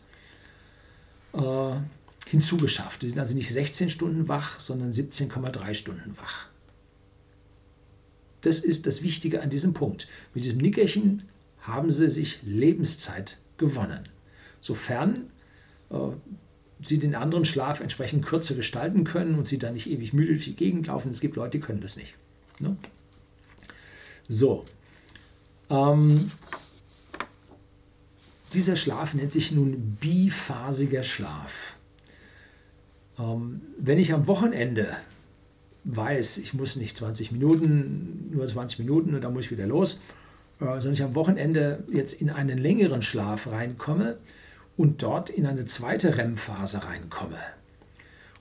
äh, 1.34 1.80
hinzugeschafft. 2.30 3.02
Sie 3.02 3.10
sind 3.10 3.20
also 3.20 3.34
nicht 3.34 3.52
16 3.52 3.90
Stunden 3.90 4.28
wach, 4.28 4.60
sondern 4.60 4.92
17,3 4.92 5.74
Stunden 5.74 6.18
wach. 6.18 6.48
Das 8.42 8.60
ist 8.60 8.86
das 8.86 9.02
Wichtige 9.02 9.42
an 9.42 9.50
diesem 9.50 9.74
Punkt. 9.74 10.08
Mit 10.34 10.44
diesem 10.44 10.60
Nickerchen 10.60 11.24
haben 11.62 11.92
sie 11.92 12.10
sich 12.10 12.40
Lebenszeit 12.44 13.38
gewonnen. 13.58 14.08
Sofern 14.60 15.28
äh, 15.90 15.96
sie 16.84 17.00
den 17.00 17.16
anderen 17.16 17.46
Schlaf 17.46 17.80
entsprechend 17.80 18.26
kürzer 18.26 18.56
gestalten 18.56 19.04
können 19.04 19.36
und 19.38 19.48
sie 19.48 19.58
dann 19.58 19.74
nicht 19.74 19.90
ewig 19.90 20.14
müde 20.14 20.34
durch 20.34 20.46
die 20.46 20.56
Gegend 20.56 20.88
laufen. 20.88 21.10
Es 21.10 21.22
gibt 21.22 21.36
Leute, 21.36 21.58
die 21.58 21.64
können 21.66 21.82
das 21.82 21.96
nicht. 21.96 22.14
Ne? 22.60 22.78
So, 24.28 24.66
ähm, 25.70 26.32
dieser 28.54 28.76
Schlaf 28.76 29.14
nennt 29.14 29.32
sich 29.32 29.52
nun 29.52 29.98
biphasiger 30.00 31.04
Schlaf. 31.04 31.77
Ähm, 33.20 33.62
wenn 33.78 33.98
ich 33.98 34.14
am 34.14 34.28
Wochenende 34.28 34.88
weiß, 35.84 36.38
ich 36.40 36.54
muss 36.54 36.76
nicht 36.76 36.98
20 36.98 37.32
Minuten, 37.32 38.30
nur 38.32 38.46
20 38.46 38.80
Minuten 38.80 39.16
und 39.16 39.24
dann 39.24 39.34
muss 39.34 39.46
ich 39.46 39.52
wieder 39.52 39.68
los, 39.68 40.00
äh, 40.60 40.66
sondern 40.66 40.94
ich 40.94 41.04
am 41.04 41.16
Wochenende 41.16 41.84
jetzt 41.92 42.22
in 42.22 42.30
einen 42.30 42.58
längeren 42.58 43.02
Schlaf 43.02 43.48
reinkomme 43.48 44.18
und 44.76 45.02
dort 45.02 45.30
in 45.30 45.46
eine 45.46 45.66
zweite 45.66 46.18
REM-Phase 46.18 46.84
reinkomme. 46.84 47.40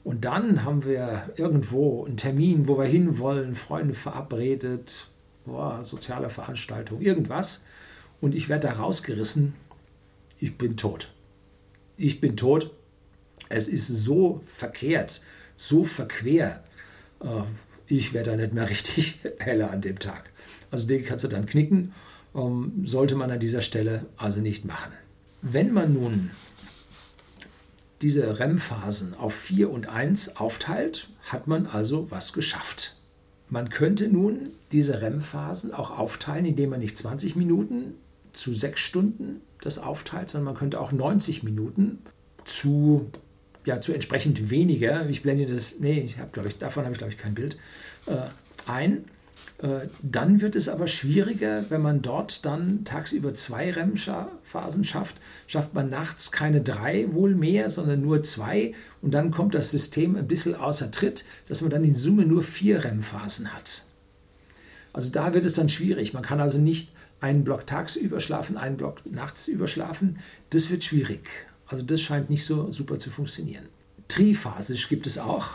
Und 0.04 0.24
dann 0.24 0.64
haben 0.64 0.84
wir 0.84 1.30
irgendwo 1.36 2.04
einen 2.04 2.16
Termin, 2.16 2.68
wo 2.68 2.78
wir 2.78 2.84
hinwollen, 2.84 3.56
Freunde 3.56 3.94
verabredet, 3.94 5.08
boah, 5.44 5.82
soziale 5.82 6.30
Veranstaltung, 6.30 7.00
irgendwas. 7.00 7.64
Und 8.20 8.34
ich 8.34 8.48
werde 8.48 8.68
da 8.68 8.74
rausgerissen, 8.74 9.54
ich 10.38 10.58
bin 10.58 10.76
tot. 10.76 11.12
Ich 11.96 12.20
bin 12.20 12.36
tot. 12.36 12.70
Es 13.48 13.68
ist 13.68 13.88
so 13.88 14.40
verkehrt, 14.44 15.22
so 15.54 15.84
verquer. 15.84 16.62
Äh, 17.20 17.42
ich 17.86 18.12
werde 18.12 18.32
da 18.32 18.36
nicht 18.36 18.52
mehr 18.52 18.68
richtig 18.70 19.18
heller 19.38 19.70
an 19.70 19.80
dem 19.80 19.98
Tag. 19.98 20.30
Also 20.70 20.86
den 20.86 21.04
kannst 21.04 21.24
du 21.24 21.28
dann 21.28 21.46
knicken. 21.46 21.92
Ähm, 22.34 22.82
sollte 22.84 23.14
man 23.14 23.30
an 23.30 23.40
dieser 23.40 23.62
Stelle 23.62 24.06
also 24.16 24.40
nicht 24.40 24.64
machen. 24.64 24.92
Wenn 25.42 25.72
man 25.72 25.94
nun 25.94 26.30
diese 28.02 28.38
REM-Phasen 28.38 29.14
auf 29.14 29.34
4 29.34 29.70
und 29.70 29.88
1 29.88 30.36
aufteilt, 30.36 31.08
hat 31.22 31.46
man 31.46 31.66
also 31.66 32.10
was 32.10 32.32
geschafft. 32.32 32.96
Man 33.48 33.70
könnte 33.70 34.08
nun 34.08 34.44
diese 34.72 35.00
REM-Phasen 35.00 35.72
auch 35.72 35.96
aufteilen, 35.96 36.44
indem 36.44 36.70
man 36.70 36.80
nicht 36.80 36.98
20 36.98 37.36
Minuten 37.36 37.94
zu 38.32 38.52
6 38.52 38.80
Stunden 38.80 39.40
das 39.62 39.78
aufteilt, 39.78 40.28
sondern 40.28 40.46
man 40.46 40.56
könnte 40.56 40.80
auch 40.80 40.92
90 40.92 41.42
Minuten 41.42 42.00
zu, 42.44 43.10
ja, 43.66 43.80
zu 43.80 43.92
entsprechend 43.92 44.48
weniger, 44.48 45.08
ich 45.08 45.22
blende 45.22 45.44
das, 45.44 45.76
nee, 45.80 46.00
ich 46.00 46.18
habe, 46.18 46.30
glaube 46.32 46.48
ich, 46.48 46.56
davon 46.56 46.84
habe 46.84 46.92
ich, 46.92 46.98
glaube 46.98 47.12
ich, 47.12 47.18
kein 47.18 47.34
Bild, 47.34 47.58
äh, 48.06 48.12
ein. 48.66 49.04
Äh, 49.58 49.88
dann 50.02 50.40
wird 50.40 50.54
es 50.54 50.68
aber 50.68 50.86
schwieriger, 50.86 51.64
wenn 51.70 51.80
man 51.80 52.02
dort 52.02 52.44
dann 52.44 52.84
tagsüber 52.84 53.34
zwei 53.34 53.70
REM-Phasen 53.70 54.84
schafft. 54.84 55.16
Schafft 55.46 55.74
man 55.74 55.88
nachts 55.88 56.30
keine 56.30 56.60
drei 56.60 57.12
wohl 57.12 57.34
mehr, 57.34 57.70
sondern 57.70 58.02
nur 58.02 58.22
zwei. 58.22 58.74
Und 59.00 59.14
dann 59.14 59.30
kommt 59.30 59.54
das 59.54 59.70
System 59.70 60.14
ein 60.14 60.28
bisschen 60.28 60.54
außer 60.54 60.90
Tritt, 60.90 61.24
dass 61.48 61.62
man 61.62 61.70
dann 61.70 61.84
in 61.84 61.94
Summe 61.94 62.26
nur 62.26 62.42
vier 62.42 62.84
REM-Phasen 62.84 63.52
hat. 63.52 63.84
Also 64.92 65.10
da 65.10 65.32
wird 65.32 65.44
es 65.44 65.54
dann 65.54 65.70
schwierig. 65.70 66.12
Man 66.12 66.22
kann 66.22 66.40
also 66.40 66.58
nicht 66.58 66.90
einen 67.20 67.42
Block 67.42 67.66
tagsüber 67.66 68.20
schlafen, 68.20 68.58
einen 68.58 68.76
Block 68.76 69.10
nachts 69.10 69.48
überschlafen. 69.48 70.18
Das 70.50 70.70
wird 70.70 70.84
schwierig. 70.84 71.28
Also 71.66 71.82
das 71.82 72.00
scheint 72.00 72.30
nicht 72.30 72.44
so 72.44 72.70
super 72.70 72.98
zu 72.98 73.10
funktionieren. 73.10 73.66
Triphasisch 74.08 74.88
gibt 74.88 75.06
es 75.06 75.18
auch. 75.18 75.50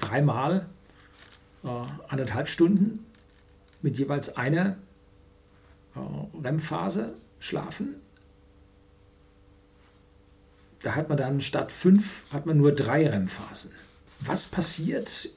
Dreimal 0.00 0.66
äh, 1.64 1.68
anderthalb 2.08 2.48
Stunden 2.48 3.06
mit 3.80 3.96
jeweils 3.98 4.36
einer 4.36 4.76
äh, 5.94 6.42
REM-Phase 6.42 7.14
schlafen. 7.38 7.96
Da 10.82 10.94
hat 10.94 11.08
man 11.08 11.16
dann 11.16 11.40
statt 11.40 11.72
fünf, 11.72 12.24
hat 12.30 12.44
man 12.44 12.56
nur 12.56 12.72
drei 12.72 13.08
REM-Phasen. 13.08 13.70
Was 14.20 14.46
passiert 14.46 15.30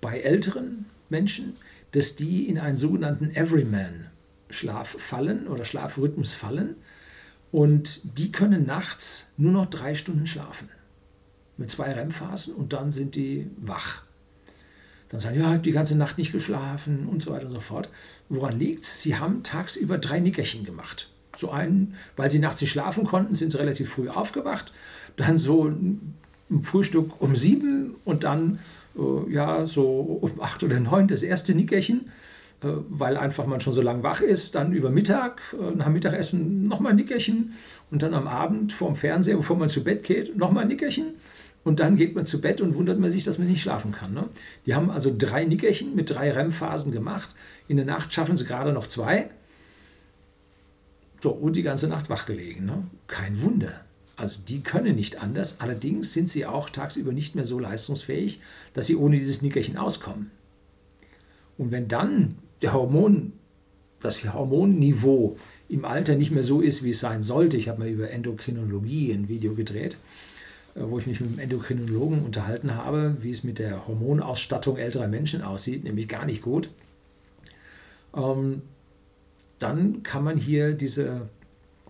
bei 0.00 0.20
älteren 0.20 0.86
Menschen, 1.08 1.56
dass 1.92 2.16
die 2.16 2.48
in 2.48 2.58
einen 2.58 2.76
sogenannten 2.76 3.30
Everyman-Schlaf 3.30 4.96
fallen 4.98 5.48
oder 5.48 5.64
Schlafrhythmus 5.64 6.34
fallen 6.34 6.76
und 7.52 8.18
die 8.18 8.32
können 8.32 8.66
nachts 8.66 9.28
nur 9.36 9.52
noch 9.52 9.66
drei 9.66 9.94
Stunden 9.94 10.26
schlafen 10.26 10.68
mit 11.56 11.70
zwei 11.70 11.92
REM-Phasen 11.92 12.54
und 12.54 12.72
dann 12.72 12.90
sind 12.90 13.14
die 13.14 13.48
wach. 13.58 14.02
Dann 15.10 15.20
sagen, 15.20 15.36
ja, 15.36 15.42
ich 15.42 15.48
habe 15.48 15.58
die 15.58 15.72
ganze 15.72 15.96
Nacht 15.96 16.16
nicht 16.16 16.32
geschlafen 16.32 17.06
und 17.06 17.20
so 17.20 17.30
weiter 17.30 17.44
und 17.44 17.50
so 17.50 17.60
fort. 17.60 17.90
Woran 18.30 18.58
liegt 18.58 18.84
es? 18.84 19.02
Sie 19.02 19.16
haben 19.16 19.42
tagsüber 19.42 19.98
drei 19.98 20.20
Nickerchen 20.20 20.64
gemacht. 20.64 21.10
So 21.36 21.50
einen, 21.50 21.94
weil 22.16 22.30
sie 22.30 22.38
nachts 22.38 22.62
nicht 22.62 22.70
schlafen 22.70 23.04
konnten, 23.04 23.34
sind 23.34 23.52
sie 23.52 23.58
relativ 23.58 23.90
früh 23.90 24.08
aufgewacht. 24.08 24.72
Dann 25.16 25.36
so 25.36 25.66
ein 25.66 26.14
Frühstück 26.62 27.20
um 27.20 27.36
sieben 27.36 27.96
und 28.04 28.24
dann 28.24 28.58
äh, 28.96 29.32
ja 29.32 29.66
so 29.66 30.00
um 30.00 30.40
acht 30.40 30.62
oder 30.62 30.80
neun 30.80 31.08
das 31.08 31.22
erste 31.22 31.54
Nickerchen. 31.54 32.10
Äh, 32.62 32.68
weil 32.88 33.16
einfach 33.16 33.46
man 33.46 33.60
schon 33.60 33.72
so 33.72 33.82
lange 33.82 34.02
wach 34.02 34.20
ist, 34.20 34.54
dann 34.54 34.72
über 34.72 34.90
Mittag, 34.90 35.40
äh, 35.52 35.74
nach 35.74 35.88
Mittagessen 35.88 36.64
nochmal 36.64 36.92
ein 36.92 36.96
Nickerchen 36.96 37.52
und 37.90 38.02
dann 38.02 38.14
am 38.14 38.26
Abend 38.26 38.72
vorm 38.72 38.94
Fernseher, 38.94 39.36
bevor 39.36 39.56
man 39.56 39.68
zu 39.68 39.84
Bett 39.84 40.04
geht, 40.04 40.36
nochmal 40.36 40.64
ein 40.64 40.68
Nickerchen 40.68 41.14
und 41.64 41.80
dann 41.80 41.96
geht 41.96 42.14
man 42.14 42.26
zu 42.26 42.40
Bett 42.40 42.60
und 42.60 42.74
wundert 42.74 42.98
man 42.98 43.10
sich, 43.10 43.24
dass 43.24 43.38
man 43.38 43.46
nicht 43.46 43.62
schlafen 43.62 43.92
kann. 43.92 44.14
Ne? 44.14 44.28
Die 44.66 44.74
haben 44.74 44.90
also 44.90 45.14
drei 45.16 45.44
Nickerchen 45.44 45.94
mit 45.94 46.10
drei 46.10 46.30
REM-Phasen 46.32 46.92
gemacht. 46.92 47.34
In 47.68 47.76
der 47.76 47.86
Nacht 47.86 48.12
schaffen 48.12 48.36
sie 48.36 48.44
gerade 48.44 48.72
noch 48.72 48.86
zwei. 48.86 49.30
So, 51.20 51.30
und 51.30 51.54
die 51.54 51.62
ganze 51.62 51.86
Nacht 51.86 52.10
wach 52.10 52.26
gelegen. 52.26 52.66
Ne? 52.66 52.84
Kein 53.06 53.42
Wunder. 53.42 53.84
Also 54.16 54.40
die 54.46 54.62
können 54.62 54.96
nicht 54.96 55.22
anders. 55.22 55.60
Allerdings 55.60 56.12
sind 56.12 56.28
sie 56.28 56.46
auch 56.46 56.68
tagsüber 56.68 57.12
nicht 57.12 57.36
mehr 57.36 57.44
so 57.44 57.60
leistungsfähig, 57.60 58.40
dass 58.74 58.86
sie 58.86 58.96
ohne 58.96 59.18
dieses 59.18 59.40
Nickerchen 59.40 59.76
auskommen. 59.76 60.32
Und 61.58 61.70
wenn 61.70 61.86
dann 61.86 62.34
der 62.62 62.72
Hormon, 62.72 63.32
das 64.00 64.24
Hormonniveau 64.24 65.36
im 65.68 65.84
Alter 65.84 66.16
nicht 66.16 66.30
mehr 66.30 66.42
so 66.42 66.60
ist, 66.60 66.82
wie 66.82 66.90
es 66.90 67.00
sein 67.00 67.22
sollte, 67.22 67.56
ich 67.56 67.68
habe 67.68 67.80
mal 67.80 67.88
über 67.88 68.10
Endokrinologie 68.10 69.12
ein 69.12 69.28
Video 69.28 69.54
gedreht, 69.54 69.96
äh, 70.74 70.80
wo 70.82 70.98
ich 70.98 71.06
mich 71.06 71.20
mit 71.20 71.30
einem 71.30 71.38
Endokrinologen 71.38 72.24
unterhalten 72.24 72.74
habe, 72.74 73.16
wie 73.20 73.30
es 73.30 73.44
mit 73.44 73.58
der 73.58 73.86
Hormonausstattung 73.86 74.76
älterer 74.76 75.08
Menschen 75.08 75.42
aussieht, 75.42 75.84
nämlich 75.84 76.08
gar 76.08 76.26
nicht 76.26 76.42
gut, 76.42 76.70
ähm, 78.14 78.62
dann 79.58 80.02
kann 80.02 80.24
man 80.24 80.36
hier 80.36 80.72
diese 80.72 81.28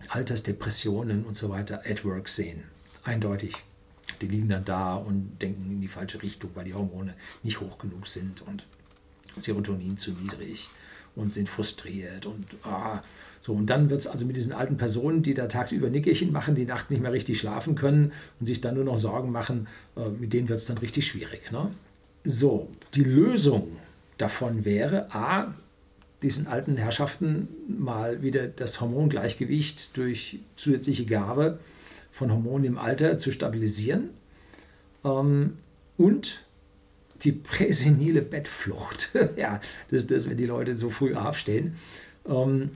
Altersdepressionen 0.09 1.25
und 1.25 1.35
so 1.35 1.49
weiter 1.49 1.81
at 1.89 2.05
work 2.05 2.29
sehen. 2.29 2.63
Eindeutig. 3.03 3.55
Die 4.21 4.27
liegen 4.27 4.49
dann 4.49 4.63
da 4.63 4.95
und 4.95 5.41
denken 5.41 5.71
in 5.71 5.81
die 5.81 5.87
falsche 5.87 6.21
Richtung, 6.21 6.51
weil 6.53 6.65
die 6.65 6.73
Hormone 6.73 7.13
nicht 7.41 7.59
hoch 7.61 7.77
genug 7.77 8.07
sind 8.07 8.41
und 8.41 8.65
Serotonin 9.37 9.97
zu 9.97 10.11
niedrig 10.11 10.69
und 11.15 11.33
sind 11.33 11.49
frustriert 11.49 12.25
und 12.25 12.45
ah, 12.63 13.01
so. 13.41 13.53
Und 13.53 13.69
dann 13.69 13.89
wird 13.89 13.99
es 13.99 14.07
also 14.07 14.25
mit 14.25 14.35
diesen 14.35 14.53
alten 14.53 14.77
Personen, 14.77 15.21
die 15.21 15.33
da 15.33 15.47
tagsüber 15.47 15.89
Nickerchen 15.89 16.31
machen, 16.31 16.55
die 16.55 16.65
Nacht 16.65 16.89
nicht 16.89 17.01
mehr 17.01 17.11
richtig 17.11 17.39
schlafen 17.39 17.75
können 17.75 18.13
und 18.39 18.45
sich 18.45 18.61
dann 18.61 18.75
nur 18.75 18.85
noch 18.85 18.97
Sorgen 18.97 19.31
machen, 19.31 19.67
äh, 19.97 20.07
mit 20.09 20.33
denen 20.33 20.47
wird 20.49 20.59
es 20.59 20.65
dann 20.65 20.77
richtig 20.77 21.05
schwierig. 21.05 21.51
Ne? 21.51 21.69
So, 22.23 22.69
die 22.93 23.03
Lösung 23.03 23.77
davon 24.17 24.63
wäre, 24.63 25.13
a, 25.13 25.53
diesen 26.23 26.47
alten 26.47 26.77
Herrschaften 26.77 27.49
mal 27.67 28.21
wieder 28.21 28.47
das 28.47 28.79
Hormongleichgewicht 28.79 29.97
durch 29.97 30.39
zusätzliche 30.55 31.05
Gabe 31.05 31.59
von 32.11 32.31
Hormonen 32.31 32.63
im 32.63 32.77
Alter 32.77 33.17
zu 33.17 33.31
stabilisieren 33.31 34.11
ähm, 35.03 35.57
und 35.97 36.43
die 37.23 37.31
präsenile 37.31 38.21
Bettflucht. 38.21 39.11
ja, 39.37 39.59
das 39.89 40.01
ist 40.01 40.11
das, 40.11 40.29
wenn 40.29 40.37
die 40.37 40.45
Leute 40.45 40.75
so 40.75 40.89
früh 40.89 41.15
aufstehen. 41.15 41.75
Ähm, 42.27 42.71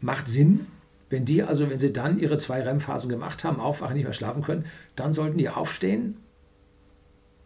macht 0.00 0.28
Sinn, 0.28 0.66
wenn 1.10 1.24
die, 1.24 1.42
also 1.42 1.70
wenn 1.70 1.78
sie 1.78 1.92
dann 1.92 2.18
ihre 2.18 2.38
zwei 2.38 2.62
REM-Phasen 2.62 3.08
gemacht 3.08 3.44
haben, 3.44 3.60
aufwachen, 3.60 3.94
nicht 3.94 4.04
mehr 4.04 4.12
schlafen 4.12 4.42
können, 4.42 4.66
dann 4.96 5.12
sollten 5.12 5.38
die 5.38 5.48
aufstehen 5.48 6.16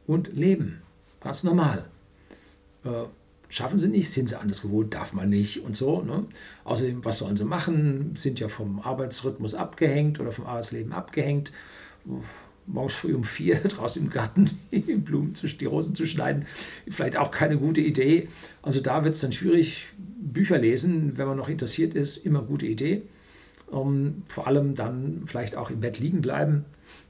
und 0.06 0.34
leben. 0.34 0.82
Ganz 1.20 1.44
normal. 1.44 1.84
Äh, 2.84 3.04
schaffen 3.48 3.78
sie 3.78 3.88
nicht, 3.88 4.10
sind 4.10 4.28
sie 4.28 4.38
anders 4.38 4.62
gewohnt, 4.62 4.94
darf 4.94 5.12
man 5.12 5.28
nicht 5.28 5.64
und 5.64 5.74
so. 5.74 6.02
Ne? 6.02 6.26
Außerdem, 6.64 7.04
was 7.04 7.18
sollen 7.18 7.36
sie 7.36 7.44
machen? 7.44 8.14
Sind 8.16 8.40
ja 8.40 8.48
vom 8.48 8.80
Arbeitsrhythmus 8.80 9.54
abgehängt 9.54 10.20
oder 10.20 10.32
vom 10.32 10.46
Arbeitsleben 10.46 10.92
abgehängt 10.92 11.52
morgens 12.68 12.94
früh 12.94 13.14
um 13.14 13.24
vier 13.24 13.56
draußen 13.56 14.02
im 14.02 14.10
Garten 14.10 14.50
die 14.70 14.80
Blumen, 14.80 15.34
die 15.34 15.64
Rosen 15.64 15.94
zu 15.94 16.06
schneiden, 16.06 16.46
vielleicht 16.88 17.16
auch 17.16 17.30
keine 17.30 17.56
gute 17.56 17.80
Idee. 17.80 18.28
Also 18.62 18.80
da 18.80 19.04
wird 19.04 19.14
es 19.14 19.20
dann 19.20 19.32
schwierig. 19.32 19.88
Bücher 20.20 20.58
lesen, 20.58 21.16
wenn 21.16 21.26
man 21.26 21.36
noch 21.36 21.48
interessiert 21.48 21.94
ist, 21.94 22.18
immer 22.18 22.42
gute 22.42 22.66
Idee. 22.66 23.02
Um, 23.66 24.22
vor 24.28 24.46
allem 24.46 24.74
dann 24.74 25.22
vielleicht 25.26 25.54
auch 25.54 25.70
im 25.70 25.80
Bett 25.80 25.98
liegen 25.98 26.22
bleiben, 26.22 26.64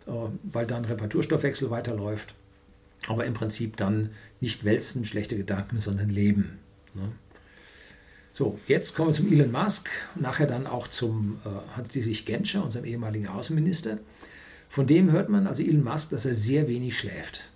uh, 0.08 0.28
weil 0.42 0.66
dann 0.66 0.84
Reparaturstoffwechsel 0.84 1.70
weiterläuft. 1.70 2.34
Aber 3.06 3.24
im 3.24 3.34
Prinzip 3.34 3.76
dann 3.76 4.10
nicht 4.40 4.64
wälzen, 4.64 5.04
schlechte 5.04 5.36
Gedanken, 5.36 5.80
sondern 5.80 6.10
leben. 6.10 6.58
Ne? 6.94 7.12
So, 8.32 8.58
jetzt 8.68 8.94
kommen 8.94 9.08
wir 9.08 9.14
zum 9.14 9.32
Elon 9.32 9.50
Musk, 9.50 9.88
nachher 10.14 10.46
dann 10.46 10.66
auch 10.66 10.88
zum 10.88 11.38
äh, 11.44 11.76
Hans-Dietrich 11.76 12.24
Genscher, 12.24 12.62
unserem 12.62 12.84
ehemaligen 12.84 13.28
Außenminister. 13.28 13.98
Von 14.68 14.86
dem 14.86 15.10
hört 15.10 15.28
man, 15.28 15.46
also 15.46 15.62
Elon 15.62 15.84
Musk, 15.84 16.10
dass 16.10 16.26
er 16.26 16.34
sehr 16.34 16.68
wenig 16.68 16.98
schläft. 16.98 17.50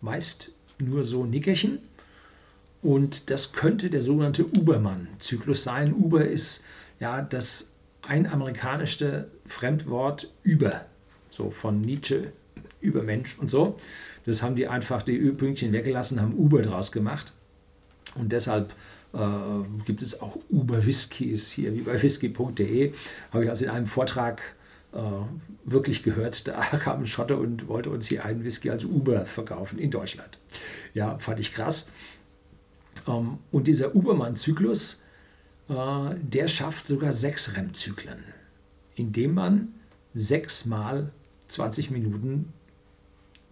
Meist 0.00 0.52
nur 0.78 1.04
so 1.04 1.24
Nickerchen. 1.24 1.78
Und 2.82 3.30
das 3.30 3.52
könnte 3.52 3.90
der 3.90 4.02
sogenannte 4.02 4.46
Ubermann-Zyklus 4.46 5.62
sein. 5.62 5.92
Uber 5.92 6.24
ist 6.24 6.64
ja 6.98 7.20
das 7.22 7.72
einamerikanischste 8.02 9.30
Fremdwort 9.44 10.32
über, 10.42 10.86
so 11.28 11.50
von 11.50 11.80
Nietzsche, 11.80 12.32
Übermensch 12.80 13.38
und 13.38 13.48
so. 13.48 13.76
Das 14.24 14.42
haben 14.42 14.56
die 14.56 14.68
einfach 14.68 15.02
die 15.02 15.18
Ö-Pünktchen 15.18 15.72
weggelassen, 15.72 16.20
haben 16.20 16.34
Uber 16.34 16.62
draus 16.62 16.92
gemacht. 16.92 17.32
Und 18.14 18.32
deshalb 18.32 18.72
äh, 19.12 19.18
gibt 19.84 20.02
es 20.02 20.20
auch 20.20 20.38
Uber-Whiskys 20.50 21.50
hier, 21.50 21.74
wie 21.74 21.82
bei 21.82 22.00
whisky.de. 22.00 22.92
Habe 23.32 23.44
ich 23.44 23.50
also 23.50 23.64
in 23.64 23.70
einem 23.70 23.86
Vortrag 23.86 24.54
äh, 24.92 25.00
wirklich 25.64 26.02
gehört, 26.02 26.48
da 26.48 26.60
kam 26.82 27.00
ein 27.00 27.06
Schotte 27.06 27.36
und 27.36 27.68
wollte 27.68 27.90
uns 27.90 28.06
hier 28.06 28.24
einen 28.24 28.44
Whisky 28.44 28.70
als 28.70 28.84
Uber 28.84 29.26
verkaufen 29.26 29.78
in 29.78 29.90
Deutschland. 29.90 30.38
Ja, 30.94 31.18
fand 31.18 31.40
ich 31.40 31.52
krass. 31.52 31.88
Ähm, 33.06 33.38
und 33.50 33.66
dieser 33.66 33.94
Ubermann-Zyklus, 33.94 35.02
äh, 35.68 36.14
der 36.20 36.48
schafft 36.48 36.86
sogar 36.86 37.12
sechs 37.12 37.56
REM-Zyklen, 37.56 38.24
indem 38.94 39.34
man 39.34 39.68
sechsmal 40.14 41.12
20 41.48 41.90
Minuten 41.90 42.52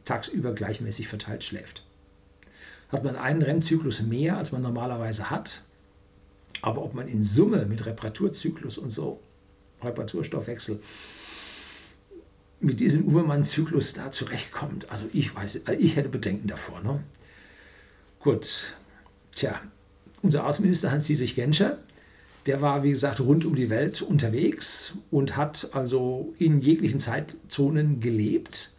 tagsüber 0.05 0.53
gleichmäßig 0.53 1.09
verteilt 1.09 1.45
schläft. 1.45 1.85
Hat 2.89 3.05
man 3.05 3.17
einen 3.17 3.43
REM-Zyklus 3.43 4.03
mehr, 4.03 4.39
als 4.39 4.53
man 4.53 4.63
normalerweise 4.63 5.31
hat, 5.31 5.63
aber 6.63 6.83
ob 6.83 6.95
man 6.95 7.07
in 7.07 7.23
Summe 7.23 7.67
mit 7.67 7.87
Reparaturzyklus 7.87 8.79
und 8.79 8.91
so, 8.91 9.21
Reparaturstoffwechsel, 9.83 10.81
mit 12.61 12.81
diesem 12.81 13.05
Ubermann-Zyklus 13.07 13.93
da 13.93 14.11
zurechtkommt. 14.11 14.91
Also 14.91 15.07
ich 15.13 15.35
weiß, 15.35 15.57
äh, 15.67 15.75
ich 15.75 15.97
hätte 15.97 16.09
Bedenken 16.09 16.49
davor. 16.49 16.81
Ne? 16.81 17.01
Gut, 18.21 18.77
tja, 19.35 19.61
unser 20.23 20.47
Außenminister 20.47 20.91
Hans-Dietrich 20.91 21.35
Genscher, 21.35 21.79
der 22.47 22.61
war, 22.61 22.83
wie 22.83 22.91
gesagt, 22.91 23.21
rund 23.21 23.45
um 23.45 23.55
die 23.55 23.71
Welt 23.71 24.03
unterwegs 24.03 24.95
und 25.11 25.37
hat 25.37 25.71
also 25.73 26.35
in 26.39 26.61
jeglichen 26.61 26.99
Zeitzonen 26.99 28.01
gelebt. 28.01 28.71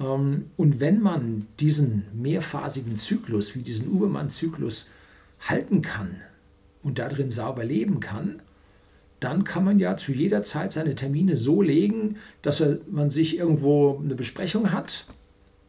Ähm, 0.00 0.50
und 0.56 0.80
wenn 0.80 1.00
man 1.00 1.46
diesen 1.60 2.06
mehrphasigen 2.12 2.96
Zyklus, 2.96 3.54
wie 3.54 3.62
diesen 3.62 3.88
Ubermann-Zyklus, 3.88 4.88
halten 5.40 5.82
kann 5.82 6.16
und 6.82 6.98
darin 6.98 7.30
sauber 7.30 7.64
leben 7.64 8.00
kann, 8.00 8.42
dann 9.20 9.44
kann 9.44 9.64
man 9.64 9.78
ja 9.78 9.96
zu 9.96 10.12
jeder 10.12 10.42
Zeit 10.42 10.72
seine 10.72 10.94
Termine 10.94 11.36
so 11.36 11.62
legen, 11.62 12.16
dass 12.42 12.62
man 12.90 13.10
sich 13.10 13.38
irgendwo 13.38 14.00
eine 14.02 14.14
Besprechung 14.14 14.72
hat 14.72 15.06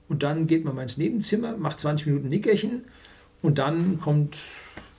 und 0.09 0.23
dann 0.23 0.47
geht 0.47 0.65
man 0.65 0.75
mal 0.75 0.83
ins 0.83 0.97
Nebenzimmer, 0.97 1.57
macht 1.57 1.79
20 1.79 2.07
Minuten 2.07 2.29
Nickerchen 2.29 2.85
und 3.41 3.57
dann 3.57 3.99
kommt 3.99 4.37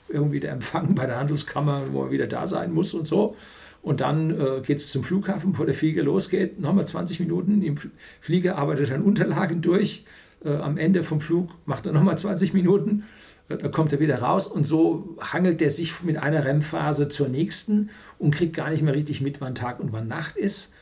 irgendwie 0.09 0.41
der 0.41 0.53
Empfang 0.53 0.95
bei 0.95 1.07
der 1.07 1.19
Handelskammer, 1.19 1.93
wo 1.93 2.05
er 2.05 2.11
wieder 2.11 2.27
da 2.27 2.47
sein 2.47 2.73
muss 2.73 2.95
und 2.95 3.07
so. 3.07 3.37
Und 3.83 4.01
dann 4.01 4.31
äh, 4.31 4.61
geht 4.63 4.79
es 4.79 4.91
zum 4.91 5.05
Flughafen, 5.05 5.53
bevor 5.53 5.67
der 5.67 5.75
Flieger 5.75 6.03
losgeht, 6.03 6.61
nochmal 6.61 6.87
20 6.87 7.21
Minuten. 7.21 7.63
Im 7.63 7.77
Flieger 8.21 8.59
arbeitet 8.59 8.91
dann 8.91 9.03
Unterlagen 9.03 9.61
durch. 9.63 10.05
Äh, 10.45 10.51
am 10.51 10.79
Ende 10.79 11.05
vom 11.05 11.21
Flug 11.21 11.51
macht 11.65 11.87
er 11.87 11.93
nochmal 11.93 12.19
20 12.19 12.55
Minuten 12.55 13.05
dann 13.49 13.73
kommt 13.73 13.93
er 13.93 14.01
wieder 14.01 14.21
raus 14.21 14.47
und 14.47 14.67
so 14.67 15.17
hangelt 15.21 15.63
er 15.63 15.71
sich 15.71 16.03
mit 16.03 16.19
einer 16.19 16.45
REM-Phase 16.45 17.09
zur 17.09 17.29
nächsten 17.29 17.91
und 18.19 18.35
kriegt 18.35 18.55
gar 18.55 18.71
nicht 18.71 18.83
mehr 18.83 18.95
richtig 18.95 19.21
mit, 19.21 19.41
wann 19.41 19.55
Tag 19.55 19.81
und 19.81 19.93
wann 19.93 20.07
Nacht 20.07 20.37
ist. 20.37 20.75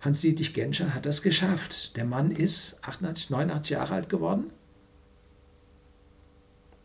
Hans-Dietrich 0.00 0.52
Genscher 0.52 0.94
hat 0.94 1.06
das 1.06 1.22
geschafft. 1.22 1.96
Der 1.96 2.04
Mann 2.04 2.32
ist 2.32 2.80
88, 2.82 3.30
89 3.30 3.70
Jahre 3.70 3.94
alt 3.94 4.08
geworden. 4.08 4.50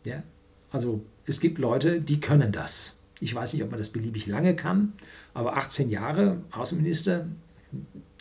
Ja, 0.06 0.22
also 0.70 1.04
es 1.26 1.40
gibt 1.40 1.58
Leute, 1.58 2.00
die 2.00 2.20
können 2.20 2.52
das. 2.52 2.98
Ich 3.20 3.34
weiß 3.34 3.52
nicht, 3.52 3.64
ob 3.64 3.70
man 3.70 3.80
das 3.80 3.90
beliebig 3.90 4.26
lange 4.26 4.54
kann, 4.54 4.92
aber 5.34 5.56
18 5.56 5.90
Jahre 5.90 6.40
Außenminister, 6.52 7.26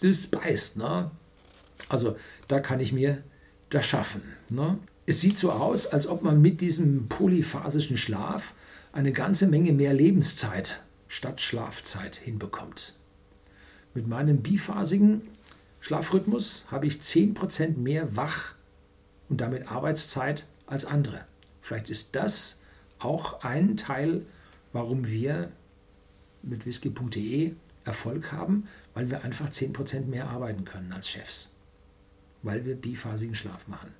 das 0.02 0.26
beißt. 0.26 0.78
Ne? 0.78 1.12
Also 1.90 2.18
da 2.48 2.60
kann 2.60 2.80
ich 2.80 2.92
mir 2.92 3.24
das 3.70 3.86
schaffen. 3.86 4.24
Ne? 4.50 4.80
Es 5.08 5.22
sieht 5.22 5.38
so 5.38 5.54
aus, 5.54 5.88
als 5.88 6.08
ob 6.08 6.22
man 6.22 6.42
mit 6.42 6.60
diesem 6.60 7.08
polyphasischen 7.08 7.98
Schlaf 7.98 8.54
eine 8.92 9.14
ganze 9.14 9.48
Menge 9.48 9.72
mehr 9.72 9.94
Lebenszeit 9.94 10.84
statt 11.08 11.40
Schlafzeit 11.40 12.18
hinbekommt. 12.18 12.94
Mit 13.94 14.06
meinem 14.06 14.42
biphasigen 14.42 15.22
Schlafrhythmus 15.80 16.66
habe 16.70 16.88
ich 16.88 16.96
10% 16.96 17.78
mehr 17.78 18.18
Wach 18.18 18.54
und 19.30 19.40
damit 19.40 19.72
Arbeitszeit 19.72 20.46
als 20.66 20.84
andere. 20.84 21.24
Vielleicht 21.62 21.90
ist 21.90 22.18
das 22.18 22.60
auch 23.00 23.44
ein 23.44 23.78
Teil, 23.78 24.26
warum 24.74 25.08
wir 25.08 25.52
mit 26.44 26.66
whisky.de 26.66 27.54
Erfolg 27.86 28.34
haben, 28.34 28.66
weil 28.94 29.10
wir 29.10 29.24
einfach 29.24 29.50
10% 29.50 30.08
mehr 30.08 30.28
arbeiten 30.28 30.66
können 30.66 30.92
als 30.92 31.08
Chefs, 31.10 31.52
weil 32.44 32.66
wir 32.66 32.76
biphasigen 32.76 33.36
Schlaf 33.36 33.70
machen. 33.70 33.94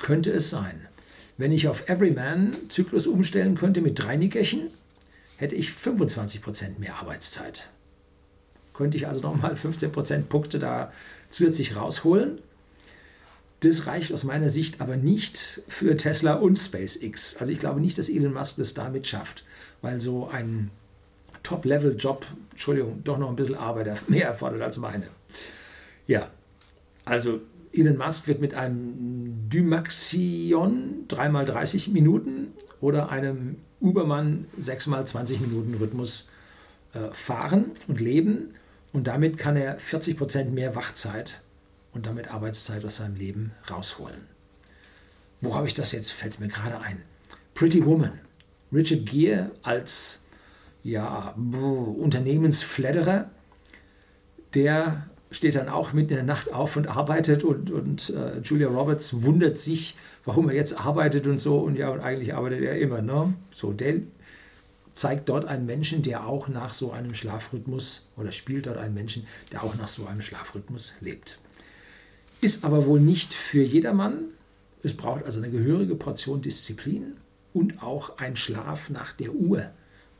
Könnte 0.00 0.32
es 0.32 0.50
sein, 0.50 0.88
wenn 1.36 1.52
ich 1.52 1.68
auf 1.68 1.88
Everyman-Zyklus 1.88 3.06
umstellen 3.06 3.54
könnte 3.54 3.80
mit 3.80 3.98
drei 3.98 4.16
Nickerchen, 4.16 4.70
hätte 5.36 5.54
ich 5.54 5.68
25% 5.70 6.78
mehr 6.78 6.96
Arbeitszeit. 6.96 7.70
Könnte 8.74 8.96
ich 8.96 9.06
also 9.06 9.20
nochmal 9.20 9.54
15% 9.54 10.22
Punkte 10.22 10.58
da 10.58 10.92
zusätzlich 11.28 11.76
rausholen. 11.76 12.38
Das 13.60 13.86
reicht 13.86 14.12
aus 14.12 14.24
meiner 14.24 14.48
Sicht 14.48 14.80
aber 14.80 14.96
nicht 14.96 15.62
für 15.68 15.96
Tesla 15.96 16.34
und 16.34 16.56
SpaceX. 16.56 17.36
Also 17.36 17.52
ich 17.52 17.60
glaube 17.60 17.80
nicht, 17.80 17.98
dass 17.98 18.08
Elon 18.08 18.32
Musk 18.32 18.56
das 18.56 18.74
damit 18.74 19.06
schafft, 19.06 19.44
weil 19.82 20.00
so 20.00 20.28
ein 20.28 20.70
Top-Level-Job, 21.42 22.26
Entschuldigung, 22.52 23.02
doch 23.04 23.18
noch 23.18 23.28
ein 23.28 23.36
bisschen 23.36 23.54
Arbeit 23.54 24.08
mehr 24.08 24.26
erfordert 24.26 24.62
als 24.62 24.78
meine. 24.78 25.08
Ja, 26.06 26.30
also 27.04 27.40
Elon 27.72 27.96
Musk 27.96 28.26
wird 28.26 28.40
mit 28.40 28.54
einem 28.54 29.48
Dymaxion 29.48 31.06
3x30 31.08 31.90
Minuten 31.90 32.48
oder 32.80 33.10
einem 33.10 33.56
Ubermann 33.80 34.46
6x20 34.60 35.40
Minuten 35.40 35.74
Rhythmus 35.74 36.28
äh, 36.92 37.12
fahren 37.12 37.66
und 37.86 38.00
leben 38.00 38.54
und 38.92 39.06
damit 39.06 39.38
kann 39.38 39.56
er 39.56 39.78
40 39.78 40.16
Prozent 40.16 40.52
mehr 40.52 40.74
Wachzeit 40.74 41.40
und 41.92 42.06
damit 42.06 42.32
Arbeitszeit 42.32 42.84
aus 42.84 42.96
seinem 42.96 43.16
Leben 43.16 43.52
rausholen. 43.70 44.28
Wo 45.40 45.54
habe 45.54 45.66
ich 45.66 45.74
das 45.74 45.92
jetzt? 45.92 46.12
Fällt 46.12 46.34
es 46.34 46.40
mir 46.40 46.48
gerade 46.48 46.80
ein. 46.80 47.02
Pretty 47.54 47.84
Woman. 47.84 48.18
Richard 48.72 49.06
Gere 49.06 49.50
als 49.62 50.24
ja, 50.82 51.34
Unternehmensfledderer, 51.36 53.30
der 54.54 55.09
steht 55.30 55.54
dann 55.54 55.68
auch 55.68 55.92
mitten 55.92 56.10
in 56.10 56.16
der 56.16 56.24
Nacht 56.24 56.52
auf 56.52 56.76
und 56.76 56.88
arbeitet 56.88 57.44
und, 57.44 57.70
und 57.70 58.10
äh, 58.10 58.40
Julia 58.40 58.68
Roberts 58.68 59.22
wundert 59.22 59.58
sich, 59.58 59.96
warum 60.24 60.48
er 60.48 60.56
jetzt 60.56 60.78
arbeitet 60.78 61.26
und 61.26 61.38
so 61.38 61.58
und 61.58 61.76
ja, 61.76 61.90
und 61.90 62.00
eigentlich 62.00 62.34
arbeitet 62.34 62.62
er 62.62 62.78
immer. 62.78 63.00
Ne? 63.00 63.34
So, 63.52 63.72
der 63.72 63.94
zeigt 64.92 65.28
dort 65.28 65.44
einen 65.44 65.66
Menschen, 65.66 66.02
der 66.02 66.26
auch 66.26 66.48
nach 66.48 66.72
so 66.72 66.90
einem 66.90 67.14
Schlafrhythmus 67.14 68.08
oder 68.16 68.32
spielt 68.32 68.66
dort 68.66 68.76
einen 68.76 68.94
Menschen, 68.94 69.26
der 69.52 69.62
auch 69.62 69.76
nach 69.76 69.88
so 69.88 70.06
einem 70.06 70.20
Schlafrhythmus 70.20 70.94
lebt. 71.00 71.38
Ist 72.40 72.64
aber 72.64 72.86
wohl 72.86 73.00
nicht 73.00 73.32
für 73.32 73.62
jedermann. 73.62 74.24
Es 74.82 74.96
braucht 74.96 75.24
also 75.24 75.40
eine 75.40 75.50
gehörige 75.50 75.94
Portion 75.94 76.42
Disziplin 76.42 77.14
und 77.52 77.82
auch 77.82 78.18
ein 78.18 78.34
Schlaf 78.34 78.90
nach 78.90 79.12
der 79.12 79.32
Uhr 79.32 79.70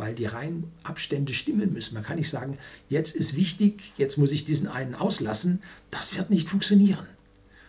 weil 0.01 0.15
die 0.15 0.27
Reihenabstände 0.27 1.35
stimmen 1.35 1.73
müssen. 1.73 1.95
Man 1.95 2.03
kann 2.03 2.17
nicht 2.17 2.31
sagen, 2.31 2.59
jetzt 2.89 3.15
ist 3.15 3.37
wichtig, 3.37 3.93
jetzt 3.97 4.17
muss 4.19 4.33
ich 4.33 4.45
diesen 4.45 4.67
einen 4.67 4.95
auslassen. 4.95 5.63
Das 5.91 6.17
wird 6.17 6.31
nicht 6.31 6.49
funktionieren. 6.49 7.07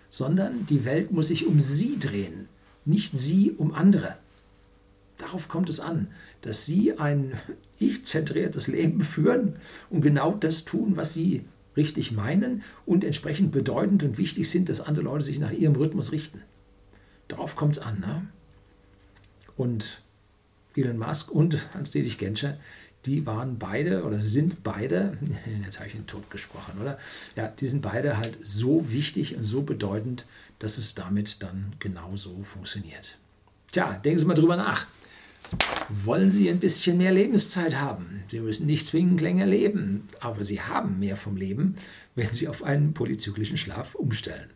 Sondern 0.09 0.65
die 0.65 0.85
Welt 0.85 1.11
muss 1.11 1.27
sich 1.27 1.45
um 1.45 1.61
sie 1.61 1.99
drehen, 1.99 2.47
nicht 2.85 3.17
sie 3.17 3.51
um 3.51 3.73
andere. 3.73 4.17
Darauf 5.17 5.47
kommt 5.47 5.69
es 5.69 5.79
an, 5.79 6.07
dass 6.41 6.65
sie 6.65 6.97
ein 6.97 7.33
ich-zentriertes 7.79 8.67
Leben 8.67 9.01
führen 9.01 9.55
und 9.89 10.01
genau 10.01 10.33
das 10.33 10.65
tun, 10.65 10.95
was 10.95 11.13
sie 11.13 11.45
richtig 11.77 12.11
meinen 12.11 12.63
und 12.85 13.03
entsprechend 13.03 13.51
bedeutend 13.51 14.03
und 14.03 14.17
wichtig 14.17 14.49
sind, 14.49 14.69
dass 14.69 14.81
andere 14.81 15.05
Leute 15.05 15.23
sich 15.23 15.39
nach 15.39 15.51
ihrem 15.51 15.75
Rhythmus 15.75 16.11
richten. 16.11 16.41
Darauf 17.27 17.55
kommt 17.55 17.77
es 17.77 17.83
an. 17.83 17.99
Ne? 17.99 18.27
Und 19.55 20.01
Elon 20.75 20.97
Musk 20.97 21.31
und 21.31 21.73
Hans-Dietrich 21.73 22.17
Genscher, 22.17 22.57
die 23.05 23.25
waren 23.25 23.57
beide 23.57 24.03
oder 24.03 24.19
sind 24.19 24.63
beide, 24.63 25.17
jetzt 25.65 25.79
habe 25.79 25.89
ich 25.89 25.95
ihn 25.95 26.07
tot 26.07 26.29
gesprochen, 26.29 26.79
oder? 26.79 26.97
Ja, 27.35 27.47
die 27.47 27.67
sind 27.67 27.81
beide 27.81 28.17
halt 28.17 28.37
so 28.41 28.91
wichtig 28.91 29.35
und 29.35 29.43
so 29.43 29.63
bedeutend, 29.63 30.25
dass 30.59 30.77
es 30.77 30.93
damit 30.93 31.41
dann 31.41 31.73
genauso 31.79 32.43
funktioniert. 32.43 33.17
Tja, 33.71 33.93
denken 33.93 34.19
Sie 34.19 34.25
mal 34.25 34.35
drüber 34.35 34.57
nach. 34.57 34.85
Wollen 35.89 36.29
Sie 36.29 36.49
ein 36.49 36.59
bisschen 36.59 36.97
mehr 36.97 37.11
Lebenszeit 37.11 37.75
haben? 37.75 38.23
Sie 38.29 38.39
müssen 38.39 38.67
nicht 38.67 38.87
zwingend 38.87 39.19
länger 39.21 39.45
leben, 39.45 40.07
aber 40.19 40.43
Sie 40.43 40.61
haben 40.61 40.99
mehr 40.99 41.17
vom 41.17 41.35
Leben, 41.35 41.75
wenn 42.15 42.31
Sie 42.31 42.47
auf 42.47 42.63
einen 42.63 42.93
polyzyklischen 42.93 43.57
Schlaf 43.57 43.95
umstellen. 43.95 44.51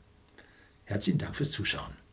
Herzlichen 0.86 1.18
Dank 1.18 1.36
fürs 1.36 1.50
Zuschauen. 1.50 2.05